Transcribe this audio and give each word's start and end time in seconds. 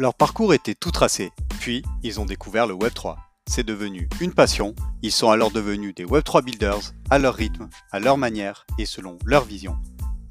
Leur 0.00 0.14
parcours 0.14 0.54
était 0.54 0.76
tout 0.76 0.92
tracé, 0.92 1.32
puis 1.58 1.82
ils 2.04 2.20
ont 2.20 2.24
découvert 2.24 2.68
le 2.68 2.74
Web3. 2.74 3.16
C'est 3.48 3.66
devenu 3.66 4.08
une 4.20 4.32
passion, 4.32 4.76
ils 5.02 5.10
sont 5.10 5.30
alors 5.30 5.50
devenus 5.50 5.92
des 5.92 6.04
Web3 6.04 6.44
builders, 6.44 6.92
à 7.10 7.18
leur 7.18 7.34
rythme, 7.34 7.68
à 7.90 7.98
leur 7.98 8.16
manière 8.16 8.64
et 8.78 8.86
selon 8.86 9.18
leur 9.24 9.44
vision. 9.44 9.76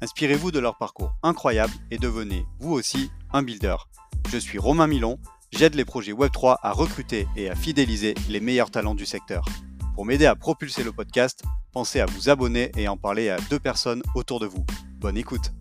Inspirez-vous 0.00 0.52
de 0.52 0.58
leur 0.58 0.78
parcours 0.78 1.12
incroyable 1.22 1.74
et 1.90 1.98
devenez, 1.98 2.46
vous 2.60 2.72
aussi, 2.72 3.10
un 3.34 3.42
builder. 3.42 3.76
Je 4.30 4.38
suis 4.38 4.58
Romain 4.58 4.86
Milon, 4.86 5.18
j'aide 5.52 5.74
les 5.74 5.84
projets 5.84 6.12
Web3 6.12 6.56
à 6.62 6.72
recruter 6.72 7.28
et 7.36 7.50
à 7.50 7.54
fidéliser 7.54 8.14
les 8.30 8.40
meilleurs 8.40 8.70
talents 8.70 8.94
du 8.94 9.04
secteur. 9.04 9.44
Pour 9.94 10.06
m'aider 10.06 10.24
à 10.24 10.34
propulser 10.34 10.82
le 10.82 10.92
podcast, 10.92 11.42
pensez 11.72 12.00
à 12.00 12.06
vous 12.06 12.30
abonner 12.30 12.72
et 12.78 12.88
en 12.88 12.96
parler 12.96 13.28
à 13.28 13.36
deux 13.50 13.60
personnes 13.60 14.02
autour 14.14 14.40
de 14.40 14.46
vous. 14.46 14.64
Bonne 14.98 15.18
écoute 15.18 15.52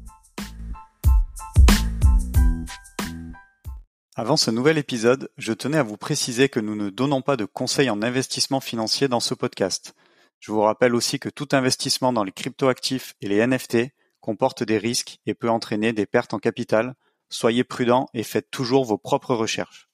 Avant 4.20 4.36
ce 4.36 4.50
nouvel 4.50 4.80
épisode, 4.80 5.30
je 5.38 5.54
tenais 5.54 5.78
à 5.78 5.84
vous 5.84 5.96
préciser 5.96 6.50
que 6.50 6.60
nous 6.60 6.76
ne 6.76 6.90
donnons 6.90 7.22
pas 7.22 7.38
de 7.38 7.46
conseils 7.46 7.92
en 7.92 8.02
investissement 8.02 8.60
financier 8.60 9.08
dans 9.08 9.20
ce 9.20 9.36
podcast. 9.36 9.94
Je 10.40 10.52
vous 10.52 10.62
rappelle 10.62 10.96
aussi 10.96 11.20
que 11.20 11.30
tout 11.30 11.50
investissement 11.52 12.12
dans 12.12 12.24
les 12.24 12.32
cryptoactifs 12.32 13.14
et 13.22 13.28
les 13.28 13.46
NFT 13.46 13.92
comporte 14.20 14.64
des 14.64 14.80
risques 14.80 15.20
et 15.28 15.36
peut 15.36 15.52
entraîner 15.52 15.94
des 15.94 16.08
pertes 16.08 16.34
en 16.34 16.40
capital. 16.40 16.96
Soyez 17.30 17.64
prudents 17.64 18.08
et 18.16 18.24
faites 18.24 18.50
toujours 18.50 18.86
vos 18.86 18.98
propres 18.98 19.36
recherches. 19.36 19.88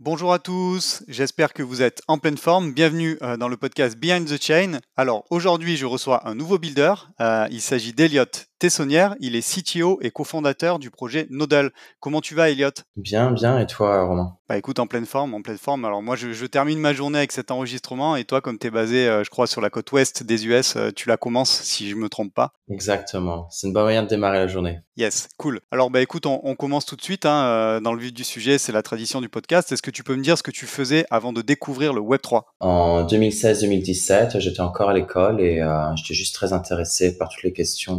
Bonjour 0.00 0.32
à 0.32 0.40
tous, 0.40 1.04
j'espère 1.06 1.52
que 1.52 1.62
vous 1.62 1.80
êtes 1.80 2.02
en 2.08 2.18
pleine 2.18 2.38
forme. 2.38 2.72
Bienvenue 2.72 3.16
euh, 3.22 3.36
dans 3.36 3.48
le 3.48 3.56
podcast 3.56 3.96
Behind 3.96 4.28
the 4.28 4.42
Chain. 4.42 4.78
Alors 4.96 5.24
aujourd'hui, 5.30 5.76
je 5.76 5.86
reçois 5.86 6.28
un 6.28 6.34
nouveau 6.34 6.58
builder. 6.58 6.94
Euh, 7.20 7.46
il 7.52 7.60
s'agit 7.60 7.92
d'Eliott 7.92 8.48
Tessonnière. 8.58 9.14
Il 9.20 9.36
est 9.36 9.46
CTO 9.46 9.98
et 10.02 10.10
cofondateur 10.10 10.78
du 10.78 10.90
projet 10.90 11.26
Nodal. 11.30 11.70
Comment 12.00 12.20
tu 12.20 12.34
vas, 12.34 12.50
Eliott 12.50 12.84
Bien, 12.96 13.30
bien. 13.30 13.58
Et 13.58 13.66
toi, 13.66 14.04
Romain? 14.04 14.36
Bah 14.48 14.56
écoute, 14.56 14.78
en 14.78 14.86
pleine 14.86 15.04
forme, 15.04 15.34
en 15.34 15.42
pleine 15.42 15.58
forme. 15.58 15.84
Alors 15.84 16.02
moi, 16.02 16.16
je, 16.16 16.46
termine 16.46 16.78
ma 16.78 16.94
journée 16.94 17.18
avec 17.18 17.32
cet 17.32 17.50
enregistrement 17.50 18.16
et 18.16 18.24
toi, 18.24 18.40
comme 18.40 18.58
tu 18.58 18.68
es 18.68 18.70
basé, 18.70 19.06
euh, 19.06 19.22
je 19.22 19.28
crois, 19.28 19.46
sur 19.46 19.60
la 19.60 19.68
côte 19.68 19.92
ouest 19.92 20.22
des 20.22 20.46
US, 20.46 20.76
tu 20.96 21.08
la 21.08 21.18
commences 21.18 21.50
si 21.50 21.90
je 21.90 21.96
me 21.96 22.08
trompe 22.08 22.32
pas. 22.32 22.52
Exactement. 22.70 23.46
C'est 23.50 23.66
une 23.66 23.72
bonne 23.72 23.84
manière 23.84 24.04
de 24.04 24.08
démarrer 24.08 24.38
la 24.38 24.46
journée. 24.46 24.80
Yes, 24.96 25.28
cool. 25.36 25.60
Alors 25.70 25.90
bah 25.90 26.00
écoute, 26.00 26.26
on, 26.26 26.54
commence 26.56 26.86
tout 26.86 26.96
de 26.96 27.02
suite 27.02 27.24
hein, 27.24 27.80
dans 27.82 27.92
le 27.92 28.00
vif 28.00 28.12
du 28.12 28.24
sujet. 28.24 28.58
C'est 28.58 28.72
la 28.72 28.82
tradition 28.82 29.20
du 29.20 29.28
podcast. 29.28 29.70
Est-ce 29.70 29.82
que 29.82 29.90
tu 29.90 30.02
peux 30.02 30.16
me 30.16 30.22
dire 30.22 30.36
ce 30.36 30.42
que 30.42 30.50
tu 30.50 30.66
faisais 30.66 31.06
avant 31.10 31.32
de 31.32 31.40
découvrir 31.40 31.92
le 31.92 32.00
Web3 32.00 32.42
En 32.60 33.06
2016-2017, 33.06 34.40
j'étais 34.40 34.60
encore 34.60 34.90
à 34.90 34.94
l'école 34.94 35.40
et 35.40 35.60
euh, 35.60 35.94
j'étais 35.94 36.14
juste 36.14 36.34
très 36.34 36.52
intéressé 36.52 37.16
par 37.16 37.28
toutes 37.28 37.44
les 37.44 37.52
questions 37.52 37.96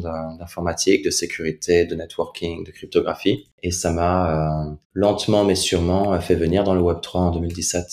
d'informatique, 0.49 1.05
de 1.05 1.11
sécurité, 1.11 1.85
de 1.85 1.95
networking, 1.95 2.63
de 2.63 2.71
cryptographie. 2.71 3.47
Et 3.63 3.71
ça 3.71 3.91
m'a 3.91 4.65
euh, 4.67 4.73
lentement 4.93 5.45
mais 5.45 5.55
sûrement 5.55 6.19
fait 6.19 6.35
venir 6.35 6.63
dans 6.63 6.73
le 6.73 6.81
Web3 6.81 7.17
en 7.17 7.31
2017. 7.31 7.85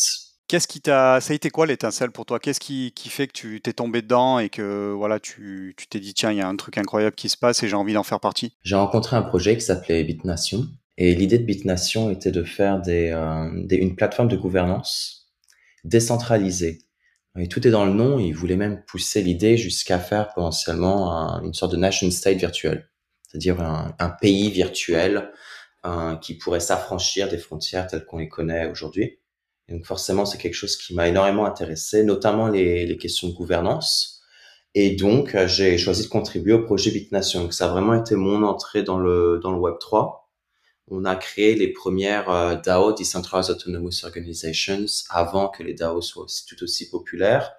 Qu'est-ce 0.48 0.68
qui 0.68 0.80
t'a, 0.80 1.20
ça 1.20 1.32
a 1.32 1.34
été 1.34 1.50
quoi 1.50 1.66
l'étincelle 1.66 2.12
pour 2.12 2.24
toi? 2.24 2.38
Qu'est-ce 2.38 2.60
qui, 2.60 2.92
qui, 2.94 3.08
fait 3.08 3.26
que 3.26 3.32
tu 3.32 3.60
t'es 3.60 3.72
tombé 3.72 4.00
dedans 4.00 4.38
et 4.38 4.48
que 4.48 4.92
voilà, 4.96 5.18
tu 5.18 5.74
t'es 5.90 5.98
dit 5.98 6.14
tiens, 6.14 6.30
il 6.30 6.38
y 6.38 6.40
a 6.40 6.46
un 6.46 6.54
truc 6.54 6.78
incroyable 6.78 7.16
qui 7.16 7.28
se 7.28 7.36
passe 7.36 7.64
et 7.64 7.68
j'ai 7.68 7.74
envie 7.74 7.94
d'en 7.94 8.04
faire 8.04 8.20
partie? 8.20 8.54
J'ai 8.62 8.76
rencontré 8.76 9.16
un 9.16 9.22
projet 9.22 9.56
qui 9.56 9.64
s'appelait 9.64 10.04
BitNation 10.04 10.66
et 10.98 11.16
l'idée 11.16 11.38
de 11.38 11.44
BitNation 11.44 12.10
était 12.10 12.30
de 12.30 12.44
faire 12.44 12.80
euh, 12.86 13.50
des, 13.64 13.76
une 13.76 13.96
plateforme 13.96 14.28
de 14.28 14.36
gouvernance 14.36 15.32
décentralisée. 15.82 16.78
Et 17.38 17.48
tout 17.48 17.66
est 17.66 17.70
dans 17.70 17.84
le 17.84 17.92
nom. 17.92 18.18
Ils 18.18 18.32
voulaient 18.32 18.56
même 18.56 18.82
pousser 18.84 19.22
l'idée 19.22 19.56
jusqu'à 19.56 19.98
faire 19.98 20.32
potentiellement 20.34 21.40
une 21.42 21.54
sorte 21.54 21.72
de 21.72 21.76
nation 21.76 22.10
state 22.10 22.38
virtuel, 22.38 22.88
c'est-à-dire 23.22 23.60
un, 23.60 24.10
pays 24.20 24.50
virtuel 24.50 25.30
qui 26.22 26.34
pourrait 26.34 26.60
s'affranchir 26.60 27.28
des 27.28 27.38
frontières 27.38 27.86
telles 27.86 28.04
qu'on 28.04 28.18
les 28.18 28.28
connaît 28.28 28.66
aujourd'hui. 28.66 29.18
donc 29.68 29.84
forcément, 29.84 30.26
c'est 30.26 30.38
quelque 30.38 30.54
chose 30.54 30.76
qui 30.76 30.94
m'a 30.94 31.08
énormément 31.08 31.46
intéressé, 31.46 32.04
notamment 32.04 32.48
les, 32.48 32.96
questions 32.96 33.28
de 33.28 33.34
gouvernance. 33.34 34.22
Et 34.74 34.96
donc, 34.96 35.36
j'ai 35.46 35.78
choisi 35.78 36.04
de 36.04 36.08
contribuer 36.08 36.52
au 36.52 36.62
projet 36.62 36.90
BitNation. 36.90 37.42
Donc, 37.42 37.54
ça 37.54 37.66
a 37.66 37.68
vraiment 37.68 37.94
été 37.94 38.14
mon 38.14 38.42
entrée 38.42 38.82
dans 38.82 38.98
le, 38.98 39.40
dans 39.42 39.52
le 39.52 39.58
Web 39.58 39.76
3 39.80 40.25
on 40.88 41.04
a 41.04 41.16
créé 41.16 41.54
les 41.54 41.72
premières 41.72 42.30
euh, 42.30 42.56
DAO, 42.56 42.92
Decentralized 42.92 43.50
Autonomous 43.50 44.04
Organizations, 44.04 44.86
avant 45.10 45.48
que 45.48 45.62
les 45.62 45.74
DAO 45.74 46.00
soient 46.00 46.26
tout 46.48 46.62
aussi 46.62 46.88
populaires. 46.88 47.52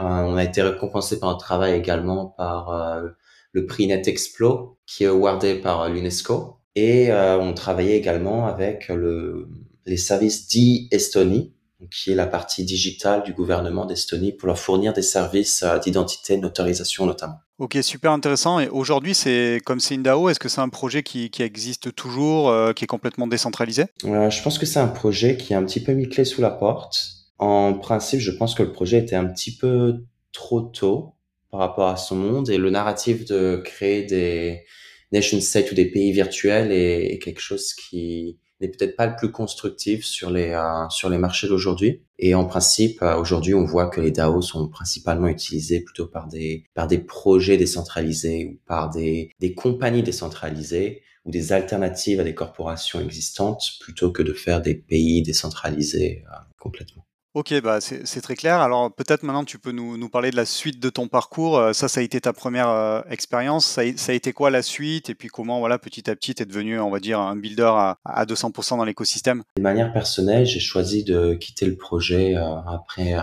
Euh, 0.00 0.04
on 0.04 0.36
a 0.36 0.44
été 0.44 0.62
récompensé 0.62 1.20
par 1.20 1.30
notre 1.30 1.44
travail 1.44 1.74
également 1.74 2.26
par 2.26 2.70
euh, 2.70 3.08
le 3.52 3.66
prix 3.66 3.86
NetExplo, 3.86 4.78
qui 4.86 5.04
est 5.04 5.08
awardé 5.08 5.56
par 5.56 5.88
l'UNESCO. 5.88 6.58
Et 6.76 7.12
on 7.12 7.54
travaillait 7.54 7.96
également 7.96 8.48
avec 8.48 8.88
le, 8.88 9.48
les 9.86 9.96
services 9.96 10.48
d'e-Estonie, 10.48 11.53
qui 11.90 12.12
est 12.12 12.14
la 12.14 12.26
partie 12.26 12.64
digitale 12.64 13.22
du 13.22 13.32
gouvernement 13.32 13.86
d'Estonie, 13.86 14.32
pour 14.32 14.46
leur 14.46 14.58
fournir 14.58 14.92
des 14.92 15.02
services 15.02 15.64
d'identité, 15.82 16.36
d'autorisation 16.36 17.06
notamment. 17.06 17.40
Ok, 17.58 17.78
super 17.82 18.10
intéressant. 18.10 18.58
Et 18.58 18.68
aujourd'hui, 18.68 19.14
c'est 19.14 19.60
comme 19.64 19.78
c'est 19.78 19.94
une 19.94 20.02
DAO, 20.02 20.28
est-ce 20.28 20.40
que 20.40 20.48
c'est 20.48 20.60
un 20.60 20.68
projet 20.68 21.02
qui, 21.02 21.30
existe 21.38 21.94
toujours, 21.94 22.48
euh, 22.50 22.72
qui 22.72 22.84
est 22.84 22.88
complètement 22.88 23.26
décentralisé? 23.26 23.84
Euh, 24.04 24.28
Je 24.28 24.42
pense 24.42 24.58
que 24.58 24.66
c'est 24.66 24.80
un 24.80 24.88
projet 24.88 25.36
qui 25.36 25.54
a 25.54 25.58
un 25.58 25.64
petit 25.64 25.82
peu 25.82 25.92
mis 25.92 26.08
clé 26.08 26.24
sous 26.24 26.40
la 26.40 26.50
porte. 26.50 26.98
En 27.38 27.74
principe, 27.74 28.20
je 28.20 28.32
pense 28.32 28.54
que 28.54 28.62
le 28.62 28.72
projet 28.72 28.98
était 28.98 29.16
un 29.16 29.26
petit 29.26 29.56
peu 29.56 30.04
trop 30.32 30.62
tôt 30.62 31.14
par 31.50 31.60
rapport 31.60 31.88
à 31.88 31.96
son 31.96 32.16
monde 32.16 32.50
et 32.50 32.58
le 32.58 32.70
narratif 32.70 33.24
de 33.24 33.62
créer 33.64 34.02
des 34.02 34.64
nation 35.12 35.40
states 35.40 35.70
ou 35.70 35.74
des 35.76 35.86
pays 35.86 36.10
virtuels 36.10 36.72
est 36.72 37.20
quelque 37.22 37.40
chose 37.40 37.72
qui 37.72 38.40
n'est 38.64 38.70
peut-être 38.70 38.96
pas 38.96 39.06
le 39.06 39.16
plus 39.16 39.30
constructif 39.30 40.04
sur 40.04 40.30
les 40.30 40.50
euh, 40.50 40.88
sur 40.90 41.08
les 41.08 41.18
marchés 41.18 41.48
d'aujourd'hui. 41.48 42.02
Et 42.18 42.34
en 42.34 42.44
principe, 42.44 43.02
euh, 43.02 43.16
aujourd'hui, 43.16 43.54
on 43.54 43.64
voit 43.64 43.88
que 43.88 44.00
les 44.00 44.10
DAO 44.10 44.40
sont 44.42 44.68
principalement 44.68 45.28
utilisés 45.28 45.80
plutôt 45.80 46.06
par 46.06 46.28
des 46.28 46.64
par 46.74 46.86
des 46.86 46.98
projets 46.98 47.56
décentralisés 47.56 48.46
ou 48.46 48.60
par 48.66 48.90
des 48.90 49.30
des 49.40 49.54
compagnies 49.54 50.02
décentralisées 50.02 51.02
ou 51.24 51.30
des 51.30 51.52
alternatives 51.52 52.20
à 52.20 52.24
des 52.24 52.34
corporations 52.34 53.00
existantes 53.00 53.62
plutôt 53.80 54.12
que 54.12 54.22
de 54.22 54.32
faire 54.32 54.60
des 54.60 54.74
pays 54.74 55.22
décentralisés 55.22 56.24
euh, 56.26 56.36
complètement. 56.58 57.04
Ok, 57.34 57.52
bah 57.62 57.80
c'est 57.80 58.20
très 58.20 58.36
clair. 58.36 58.60
Alors 58.60 58.94
peut-être 58.94 59.24
maintenant 59.24 59.42
tu 59.42 59.58
peux 59.58 59.72
nous, 59.72 59.96
nous, 59.96 60.08
parler 60.08 60.30
de 60.30 60.36
la 60.36 60.46
suite 60.46 60.78
de 60.78 60.88
ton 60.88 61.08
parcours. 61.08 61.58
Euh, 61.58 61.72
ça, 61.72 61.88
ça 61.88 61.98
a 61.98 62.04
été 62.04 62.20
ta 62.20 62.32
première 62.32 62.68
euh, 62.68 63.00
expérience. 63.10 63.66
Ça, 63.66 63.82
a 63.82 64.14
été 64.14 64.32
quoi 64.32 64.50
la 64.50 64.62
suite? 64.62 65.10
Et 65.10 65.16
puis 65.16 65.26
comment, 65.26 65.58
voilà, 65.58 65.80
petit 65.80 66.08
à 66.08 66.14
petit, 66.14 66.36
tu 66.36 66.44
es 66.44 66.46
devenu, 66.46 66.78
on 66.78 66.90
va 66.90 67.00
dire, 67.00 67.18
un 67.18 67.34
builder 67.34 67.72
à, 67.74 67.98
à 68.04 68.24
200% 68.24 68.76
dans 68.76 68.84
l'écosystème? 68.84 69.42
De 69.56 69.62
manière 69.62 69.92
personnelle, 69.92 70.46
j'ai 70.46 70.60
choisi 70.60 71.02
de 71.02 71.34
quitter 71.34 71.66
le 71.66 71.74
projet 71.74 72.36
euh, 72.36 72.54
après 72.68 73.14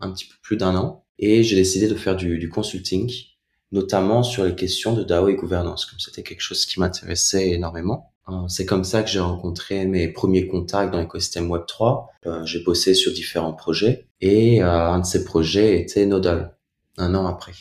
un 0.00 0.10
petit 0.10 0.26
peu 0.26 0.34
plus 0.42 0.56
d'un 0.56 0.74
an 0.74 1.04
et 1.20 1.44
j'ai 1.44 1.54
décidé 1.54 1.86
de 1.86 1.94
faire 1.94 2.16
du, 2.16 2.38
du 2.38 2.48
consulting, 2.48 3.08
notamment 3.70 4.24
sur 4.24 4.44
les 4.44 4.56
questions 4.56 4.94
de 4.94 5.04
DAO 5.04 5.28
et 5.28 5.36
gouvernance, 5.36 5.86
comme 5.86 6.00
c'était 6.00 6.24
quelque 6.24 6.40
chose 6.40 6.66
qui 6.66 6.80
m'intéressait 6.80 7.50
énormément. 7.50 8.09
Euh, 8.28 8.48
c'est 8.48 8.66
comme 8.66 8.84
ça 8.84 9.02
que 9.02 9.10
j'ai 9.10 9.20
rencontré 9.20 9.86
mes 9.86 10.08
premiers 10.08 10.46
contacts 10.46 10.92
dans 10.92 11.00
l'écosystème 11.00 11.48
Web3. 11.48 12.06
Euh, 12.26 12.44
j'ai 12.44 12.62
bossé 12.62 12.94
sur 12.94 13.12
différents 13.12 13.54
projets 13.54 14.08
et 14.20 14.62
euh, 14.62 14.68
un 14.68 15.00
de 15.00 15.06
ces 15.06 15.24
projets 15.24 15.80
était 15.80 16.06
Nodal, 16.06 16.56
un 16.98 17.14
an 17.14 17.26
après. 17.26 17.52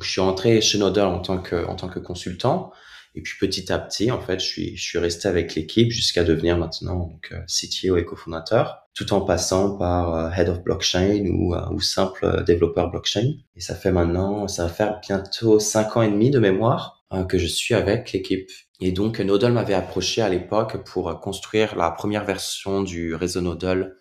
Je 0.00 0.10
suis 0.10 0.20
rentré 0.20 0.60
chez 0.60 0.78
Nodal 0.78 1.06
en 1.06 1.20
tant 1.20 1.38
que, 1.38 1.66
en 1.66 1.74
tant 1.74 1.88
que 1.88 1.98
consultant 1.98 2.72
et 3.14 3.20
puis 3.20 3.34
petit 3.38 3.70
à 3.70 3.78
petit, 3.78 4.10
en 4.10 4.20
fait, 4.20 4.40
je 4.40 4.46
suis, 4.46 4.76
je 4.76 4.82
suis 4.82 4.98
resté 4.98 5.28
avec 5.28 5.54
l'équipe 5.54 5.90
jusqu'à 5.90 6.24
devenir 6.24 6.56
maintenant 6.56 7.10
CTO 7.46 7.98
et 7.98 8.06
cofondateur, 8.06 8.86
tout 8.94 9.12
en 9.12 9.20
passant 9.20 9.76
par 9.76 10.32
Head 10.38 10.48
of 10.48 10.62
Blockchain 10.62 11.26
ou, 11.26 11.54
ou 11.54 11.80
simple 11.80 12.42
développeur 12.46 12.90
blockchain. 12.90 13.34
Et 13.54 13.60
ça 13.60 13.74
fait 13.74 13.92
maintenant, 13.92 14.48
ça 14.48 14.62
va 14.62 14.68
faire 14.70 14.98
bientôt 15.06 15.58
cinq 15.60 15.94
ans 15.98 16.00
et 16.00 16.10
demi 16.10 16.30
de 16.30 16.38
mémoire 16.38 17.01
que 17.28 17.38
je 17.38 17.46
suis 17.46 17.74
avec 17.74 18.12
l'équipe. 18.12 18.50
Et 18.80 18.92
donc, 18.92 19.20
Nodal 19.20 19.52
m'avait 19.52 19.74
approché 19.74 20.22
à 20.22 20.28
l'époque 20.28 20.84
pour 20.84 21.20
construire 21.20 21.76
la 21.76 21.90
première 21.90 22.24
version 22.24 22.82
du 22.82 23.14
réseau 23.14 23.40
Nodal 23.40 23.96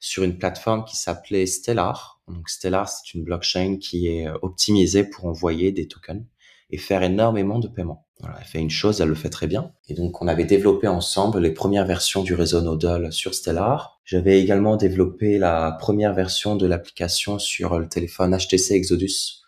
sur 0.00 0.22
une 0.22 0.38
plateforme 0.38 0.84
qui 0.84 0.96
s'appelait 0.96 1.46
Stellar. 1.46 2.20
Donc, 2.28 2.48
Stellar, 2.48 2.88
c'est 2.88 3.14
une 3.14 3.24
blockchain 3.24 3.78
qui 3.80 4.08
est 4.08 4.28
optimisée 4.42 5.04
pour 5.04 5.26
envoyer 5.26 5.72
des 5.72 5.86
tokens 5.88 6.24
et 6.70 6.78
faire 6.78 7.02
énormément 7.02 7.58
de 7.58 7.68
paiements. 7.68 8.06
Voilà, 8.20 8.36
elle 8.40 8.46
fait 8.46 8.58
une 8.58 8.70
chose, 8.70 9.00
elle 9.00 9.08
le 9.08 9.14
fait 9.14 9.28
très 9.28 9.46
bien. 9.46 9.72
Et 9.88 9.94
donc, 9.94 10.22
on 10.22 10.28
avait 10.28 10.44
développé 10.44 10.88
ensemble 10.88 11.40
les 11.40 11.52
premières 11.52 11.86
versions 11.86 12.22
du 12.22 12.34
réseau 12.34 12.60
Nodal 12.62 13.12
sur 13.12 13.34
Stellar. 13.34 14.00
J'avais 14.04 14.40
également 14.40 14.76
développé 14.76 15.38
la 15.38 15.76
première 15.78 16.14
version 16.14 16.56
de 16.56 16.66
l'application 16.66 17.38
sur 17.38 17.78
le 17.78 17.88
téléphone 17.88 18.36
HTC 18.36 18.74
Exodus. 18.74 19.43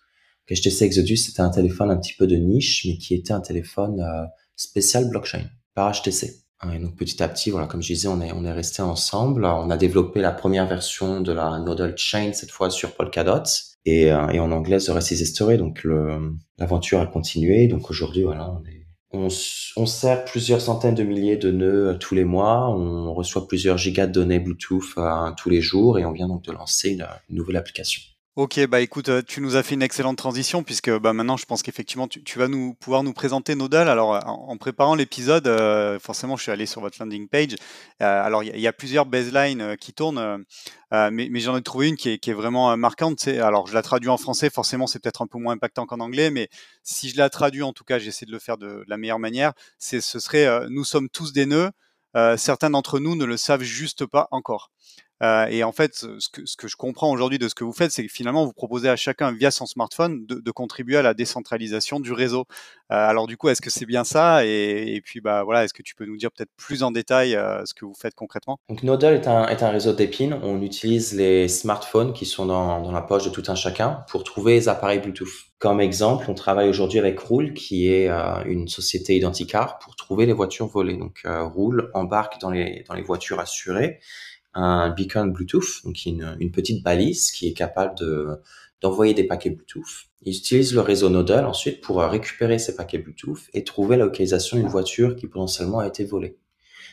HTC 0.55 0.85
Exodus, 0.85 1.17
c'était 1.17 1.41
un 1.41 1.51
téléphone 1.51 1.91
un 1.91 1.97
petit 1.97 2.15
peu 2.15 2.27
de 2.27 2.37
niche, 2.37 2.87
mais 2.87 2.97
qui 2.97 3.15
était 3.15 3.33
un 3.33 3.41
téléphone 3.41 4.01
euh, 4.01 4.25
spécial 4.55 5.09
blockchain 5.09 5.43
par 5.75 5.93
HTC. 5.93 6.43
Hein, 6.61 6.73
et 6.73 6.79
donc 6.79 6.97
petit 6.97 7.23
à 7.23 7.29
petit, 7.29 7.51
voilà, 7.51 7.67
comme 7.67 7.83
je 7.83 7.93
disais, 7.93 8.09
on 8.09 8.21
est 8.21 8.33
on 8.33 8.45
est 8.45 8.53
resté 8.53 8.81
ensemble. 8.83 9.45
On 9.45 9.71
a 9.71 9.77
développé 9.77 10.21
la 10.21 10.33
première 10.33 10.67
version 10.67 11.21
de 11.21 11.33
la 11.33 11.59
Nodal 11.59 11.97
Chain 11.97 12.33
cette 12.33 12.51
fois 12.51 12.71
sur 12.71 12.95
Polkadot 12.95 13.43
et, 13.85 14.13
euh, 14.13 14.29
et 14.29 14.41
en 14.41 14.53
anglais 14.53 14.79
The 14.79 14.89
Rest 14.89 15.11
is 15.11 15.23
History. 15.23 15.59
Donc 15.59 15.87
l'aventure 16.59 17.01
a 17.01 17.07
continué. 17.07 17.67
Donc 17.67 17.91
aujourd'hui, 17.91 18.23
voilà, 18.23 18.51
on 18.51 18.65
est 18.65 18.87
On, 19.13 19.29
on, 19.77 19.87
sert 19.87 20.25
plusieurs 20.25 20.61
centaines 20.61 20.95
de 20.95 21.03
milliers 21.03 21.37
de 21.37 21.51
nœuds 21.51 21.99
tous 21.99 22.15
les 22.15 22.25
mois, 22.25 22.71
on 22.71 23.13
reçoit 23.15 23.47
plusieurs 23.47 23.79
gigas 23.79 24.07
de 24.07 24.13
données 24.13 24.41
Bluetooth 24.41 24.95
tous 25.37 25.51
les 25.51 25.61
jours 25.61 25.99
et 25.99 26.05
on 26.05 26.13
vient 26.13 26.29
donc 26.29 26.43
de 26.45 26.53
lancer 26.53 26.93
une 26.93 27.37
nouvelle 27.37 27.57
application. 27.57 28.03
Ok, 28.37 28.61
bah 28.67 28.83
écoute, 28.83 29.09
euh, 29.09 29.23
tu 29.27 29.41
nous 29.41 29.57
as 29.57 29.63
fait 29.63 29.77
une 29.77 29.83
excellente 29.83 30.19
transition 30.19 30.63
puisque 30.63 30.91
bah 30.91 31.15
maintenant 31.15 31.39
je 31.39 31.47
pense 31.47 31.63
qu'effectivement 31.63 32.07
tu, 32.07 32.39
vas 32.39 32.49
nous 32.49 32.75
pouvoir 32.75 33.03
nous 33.03 33.15
présenter 33.15 33.55
Nodal. 33.55 33.89
Alors 33.89 34.11
en, 34.29 34.59
préparant 34.59 34.95
l'épisode, 34.95 35.47
euh, 35.47 35.99
forcément 35.99 36.37
je 36.37 36.43
suis 36.43 36.53
allé 36.53 36.67
sur 36.67 36.83
votre 36.83 36.99
landing 37.01 37.29
page. 37.29 37.55
Euh, 38.03 38.23
alors 38.23 38.45
il 38.45 38.61
y, 38.61 38.67
a 38.67 38.75
plusieurs 38.75 39.07
baselines 39.07 39.79
qui 39.79 39.95
tournent, 39.95 40.45
mais, 40.93 41.41
j'en 41.41 41.57
ai 41.57 41.63
trouvé 41.63 41.89
une 41.89 41.97
qui 41.97 42.11
est, 42.11 42.33
vraiment 42.35 42.77
marquante. 42.77 43.27
Alors 43.27 43.69
je 43.69 43.73
la 43.73 43.81
traduis 43.81 44.11
en 44.11 44.19
français, 44.19 44.51
forcément 44.51 44.87
c'est 44.87 44.99
peut-être 44.99 45.23
un 45.23 45.27
peu 45.27 45.39
moins 45.39 45.55
impactant 45.55 45.87
qu'en 45.87 46.01
anglais, 46.01 46.31
mais 46.31 46.51
si 46.83 47.09
je 47.09 47.17
la 47.17 47.31
traduis 47.31 47.63
en 47.63 47.73
tout 47.73 47.85
cas, 47.85 47.99
j'essaie 47.99 48.27
de 48.27 48.33
le 48.33 48.39
faire 48.39 48.59
de, 48.59 48.85
la 48.87 48.99
meilleure 48.99 49.19
manière. 49.19 49.55
C'est 49.79 50.03
ce 50.03 50.19
serait 50.19 50.69
nous 50.69 50.85
sommes 50.85 51.09
tous 51.09 51.33
des 51.33 51.47
nœuds. 51.47 51.71
certains 52.37 52.69
d'entre 52.69 52.99
nous 52.99 53.17
ne 53.17 53.25
le 53.25 53.39
savent 53.39 53.63
juste 53.63 54.05
pas 54.05 54.29
encore. 54.31 54.71
Euh, 55.23 55.47
et 55.47 55.65
en 55.65 55.73
fait, 55.73 55.95
ce 55.95 56.29
que, 56.29 56.69
je 56.69 56.77
comprends 56.77 57.11
aujourd'hui 57.11 57.39
de 57.39 57.49
ce 57.49 57.55
que 57.55 57.65
vous 57.65 57.73
faites, 57.73 57.91
c'est 57.91 58.05
que 58.07 58.13
finalement, 58.13 58.45
vous 58.45 58.53
proposez 58.53 58.89
à 58.89 58.97
chacun 58.97 59.33
via 59.33 59.51
son 59.51 59.67
smartphone 59.67 60.27
de, 60.27 60.51
contribuer 60.51 60.97
à 60.97 61.03
la 61.03 61.15
décentralisation 61.15 62.01
du 62.01 62.13
réseau. 62.13 62.47
Euh, 62.91 62.95
alors 62.95 63.27
du 63.27 63.37
coup, 63.37 63.49
est-ce 63.49 63.61
que 63.61 63.69
c'est 63.69 63.85
bien 63.85 64.05
ça? 64.05 64.45
Et, 64.47 65.01
puis 65.05 65.21
bah 65.21 65.43
voilà, 65.45 65.65
est-ce 65.65 65.75
que 65.75 65.83
tu 65.83 65.95
peux 65.95 66.07
nous 66.07 66.17
dire 66.17 66.31
peut-être 66.31 66.51
plus 66.57 66.83
en 66.83 66.91
détail 66.91 67.35
euh, 67.35 67.63
ce 67.67 67.75
que 67.75 67.85
vous 67.85 67.95
faites 67.95 68.15
concrètement? 68.15 68.59
Donc 68.69 68.83
Nodal 68.83 69.15
est 69.15 69.29
un, 69.29 69.71
réseau 69.71 69.93
d'épines. 69.93 70.39
On 70.43 70.63
utilise 70.63 71.15
les 71.15 71.49
smartphones 71.49 72.13
qui 72.13 72.25
sont 72.25 72.47
dans, 72.47 72.91
la 72.91 73.03
poche 73.03 73.25
de 73.25 73.31
tout 73.31 73.43
un 73.49 73.55
chacun 73.55 74.05
pour 74.11 74.25
trouver 74.25 74.55
les 74.55 74.69
appareils 74.69 75.01
Bluetooth. 75.01 75.29
Comme 75.59 75.81
exemple, 75.81 76.27
on 76.29 76.35
travaille 76.35 76.69
aujourd'hui 76.69 76.99
avec 76.99 77.19
Roule, 77.19 77.53
qui 77.55 77.89
est 77.89 78.09
euh, 78.09 78.45
une 78.45 78.69
société 78.69 79.17
identicar 79.17 79.79
pour 79.79 79.97
trouver 79.97 80.27
les 80.27 80.33
voitures 80.33 80.67
volées. 80.67 80.97
Donc 80.97 81.23
Roule 81.25 81.91
embarque 81.93 82.41
dans 82.41 82.51
les, 82.51 82.85
dans 82.89 82.95
les 82.95 83.03
voitures 83.03 83.41
assurées 83.41 83.99
un 84.57 84.91
beacon 84.91 85.33
Bluetooth, 85.33 85.85
donc 85.85 86.05
une, 86.07 86.51
petite 86.51 86.83
balise 86.83 87.31
qui 87.31 87.49
est 87.49 87.53
capable 87.53 87.97
de 87.99 88.41
d'envoyer 88.83 89.15
des 89.15 89.25
paquets 89.25 89.51
Bluetooth. 89.51 90.07
Ils 90.23 90.37
utilisent 90.37 90.75
le 90.75 90.83
réseau 90.83 91.09
Nodal 91.09 91.47
ensuite 91.47 91.81
pour 91.81 91.99
récupérer 92.01 92.59
ces 92.59 92.77
paquets 92.77 92.99
Bluetooth 92.99 93.41
et 93.55 93.65
trouver 93.65 93.97
la 93.97 94.05
localisation 94.05 94.59
d'une 94.59 94.69
voiture 94.69 95.17
qui 95.17 95.27
potentiellement 95.27 95.79
a 95.79 95.87
été 95.87 96.05
volée. 96.05 96.37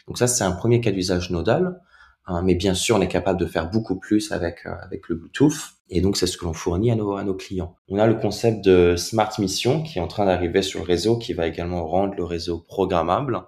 Donc 0.08 0.18
ça, 0.18 0.28
c'est 0.28 0.46
un 0.46 0.54
premier 0.54 0.80
cas 0.80 0.92
d'usage 0.92 1.30
Nodal. 1.30 1.82
Hein, 2.26 2.42
mais 2.42 2.56
bien 2.56 2.74
sûr, 2.74 2.96
on 2.96 3.02
est 3.02 3.10
capable 3.10 3.38
de 3.38 3.46
faire 3.46 3.70
beaucoup 3.70 3.98
plus 3.98 4.32
avec, 4.32 4.66
euh, 4.66 4.74
avec 4.82 5.10
le 5.10 5.16
Bluetooth. 5.16 5.74
Et 5.90 6.00
donc, 6.00 6.16
c'est 6.16 6.28
ce 6.28 6.38
que 6.38 6.46
l'on 6.46 6.54
fournit 6.54 6.90
à 6.90 6.96
nos, 6.96 7.16
à 7.16 7.24
nos 7.24 7.34
clients. 7.34 7.76
On 7.90 8.00
a 8.00 8.08
le 8.08 8.16
concept 8.16 8.64
de 8.64 8.96
Smart 8.96 9.32
Mission 9.40 9.84
qui 9.84 10.00
est 10.00 10.02
en 10.02 10.08
train 10.08 10.26
d'arriver 10.26 10.62
sur 10.62 10.80
le 10.80 10.86
réseau, 10.86 11.18
qui 11.18 11.34
va 11.34 11.48
également 11.48 11.86
rendre 11.86 12.16
le 12.16 12.24
réseau 12.24 12.60
programmable 12.60 13.44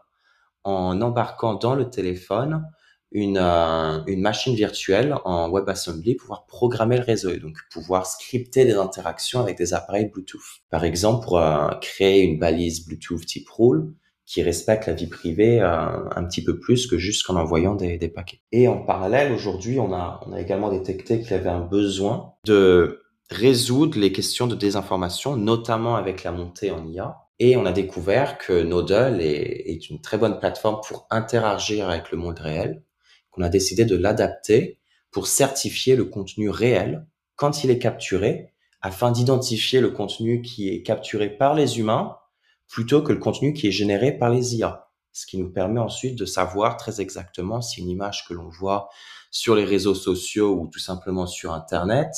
en 0.66 1.00
embarquant 1.00 1.54
dans 1.54 1.74
le 1.74 1.90
téléphone 1.90 2.66
une, 3.12 3.38
euh, 3.42 4.04
une 4.08 4.22
machine 4.22 4.56
virtuelle 4.56 5.16
en 5.26 5.50
WebAssembly, 5.50 6.16
pouvoir 6.16 6.46
programmer 6.46 6.98
le 6.98 7.04
réseau 7.04 7.30
et 7.30 7.40
donc 7.40 7.58
pouvoir 7.72 8.06
scripter 8.06 8.66
des 8.66 8.76
interactions 8.76 9.40
avec 9.40 9.58
des 9.58 9.74
appareils 9.74 10.08
Bluetooth. 10.08 10.42
Par 10.70 10.84
exemple, 10.84 11.24
pour 11.24 11.40
euh, 11.40 11.70
créer 11.82 12.24
une 12.24 12.40
balise 12.40 12.86
Bluetooth 12.86 13.26
type 13.26 13.50
rule 13.50 13.94
qui 14.26 14.42
respecte 14.42 14.88
la 14.88 14.94
vie 14.94 15.08
privée 15.08 15.62
euh, 15.62 16.10
un 16.16 16.26
petit 16.26 16.44
peu 16.44 16.60
plus 16.60 16.88
que 16.88 16.98
juste 16.98 17.24
qu'en 17.24 17.36
envoyant 17.36 17.76
des, 17.76 17.98
paquets. 18.10 18.42
Et 18.52 18.68
en 18.68 18.80
parallèle, 18.80 19.32
aujourd'hui, 19.32 19.80
on 19.80 19.94
a, 19.94 20.20
on 20.26 20.34
a 20.34 20.42
également 20.42 20.72
détecté 20.72 21.22
qu'il 21.22 21.32
y 21.32 21.36
avait 21.36 21.50
un 21.50 21.62
besoin 21.62 22.34
de 22.46 23.02
résoudre 23.30 24.00
les 24.00 24.12
questions 24.12 24.48
de 24.48 24.56
désinformation, 24.56 25.38
notamment 25.38 25.96
avec 25.96 26.24
la 26.24 26.32
montée 26.32 26.72
en 26.72 26.88
IA. 26.88 27.18
Et 27.38 27.56
on 27.58 27.66
a 27.66 27.72
découvert 27.72 28.38
que 28.38 28.64
Nodal 28.64 29.22
est, 29.22 29.70
est 29.70 29.90
une 29.90 30.02
très 30.02 30.18
bonne 30.18 30.40
plateforme 30.40 30.80
pour 30.88 31.06
interagir 31.12 31.90
avec 31.90 32.12
le 32.12 32.18
monde 32.18 32.40
réel 32.40 32.82
on 33.38 33.42
a 33.42 33.50
décidé 33.50 33.86
de 33.86 33.96
l'adapter 33.96 34.80
pour 35.12 35.28
certifier 35.28 35.96
le 35.96 36.06
contenu 36.06 36.50
réel 36.50 37.06
quand 37.36 37.64
il 37.64 37.70
est 37.70 37.80
capturé, 37.80 38.54
afin 38.82 39.12
d'identifier 39.12 39.82
le 39.82 39.90
contenu 39.90 40.42
qui 40.42 40.70
est 40.70 40.84
capturé 40.84 41.30
par 41.30 41.54
les 41.54 41.80
humains 41.80 42.18
plutôt 42.68 43.02
que 43.02 43.14
le 43.14 43.20
contenu 43.20 43.54
qui 43.54 43.68
est 43.68 43.72
généré 43.72 44.12
par 44.12 44.30
les 44.30 44.56
IA. 44.56 44.90
Ce 45.12 45.26
qui 45.26 45.38
nous 45.38 45.50
permet 45.50 45.80
ensuite 45.80 46.18
de 46.18 46.26
savoir 46.26 46.78
très 46.78 47.00
exactement 47.00 47.62
si 47.62 47.82
une 47.82 47.90
image 47.90 48.26
que 48.28 48.34
l'on 48.34 48.50
voit 48.50 48.90
sur 49.32 49.56
les 49.56 49.66
réseaux 49.66 49.96
sociaux 49.96 50.54
ou 50.60 50.68
tout 50.68 50.80
simplement 50.80 51.26
sur 51.26 51.54
Internet 51.54 52.10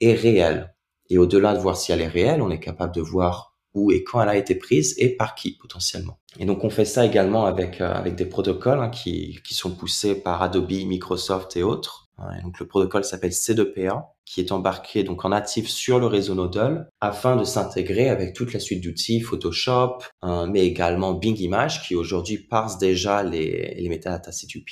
est 0.00 0.14
réelle. 0.14 0.74
Et 1.08 1.18
au-delà 1.18 1.54
de 1.54 1.58
voir 1.58 1.76
si 1.76 1.92
elle 1.92 2.00
est 2.00 2.08
réelle, 2.08 2.42
on 2.42 2.50
est 2.50 2.60
capable 2.60 2.94
de 2.94 3.00
voir 3.00 3.49
où 3.74 3.90
et 3.90 4.02
quand 4.04 4.20
elle 4.22 4.28
a 4.28 4.36
été 4.36 4.54
prise 4.54 4.94
et 4.98 5.16
par 5.16 5.34
qui 5.34 5.56
potentiellement. 5.56 6.18
Et 6.38 6.44
donc 6.44 6.64
on 6.64 6.70
fait 6.70 6.84
ça 6.84 7.04
également 7.04 7.46
avec 7.46 7.80
euh, 7.80 7.92
avec 7.92 8.14
des 8.14 8.26
protocoles 8.26 8.80
hein, 8.80 8.88
qui 8.88 9.38
qui 9.44 9.54
sont 9.54 9.70
poussés 9.70 10.14
par 10.14 10.42
Adobe, 10.42 10.70
Microsoft 10.70 11.56
et 11.56 11.62
autres. 11.62 12.08
Donc 12.44 12.60
le 12.60 12.66
protocole 12.66 13.02
s'appelle 13.02 13.30
C2PA 13.30 14.08
qui 14.26 14.40
est 14.40 14.52
embarqué 14.52 15.04
donc 15.04 15.24
en 15.24 15.30
natif 15.30 15.70
sur 15.70 15.98
le 15.98 16.04
réseau 16.04 16.34
Nodal 16.34 16.90
afin 17.00 17.34
de 17.34 17.44
s'intégrer 17.44 18.10
avec 18.10 18.34
toute 18.34 18.52
la 18.52 18.60
suite 18.60 18.84
d'outils 18.84 19.22
Photoshop, 19.22 20.02
hein, 20.20 20.46
mais 20.46 20.66
également 20.66 21.14
Bing 21.14 21.40
Image 21.40 21.82
qui 21.82 21.96
aujourd'hui 21.96 22.36
parse 22.36 22.76
déjà 22.76 23.22
les 23.22 23.74
les 23.74 23.88
métadatas 23.88 24.44
tu 24.46 24.62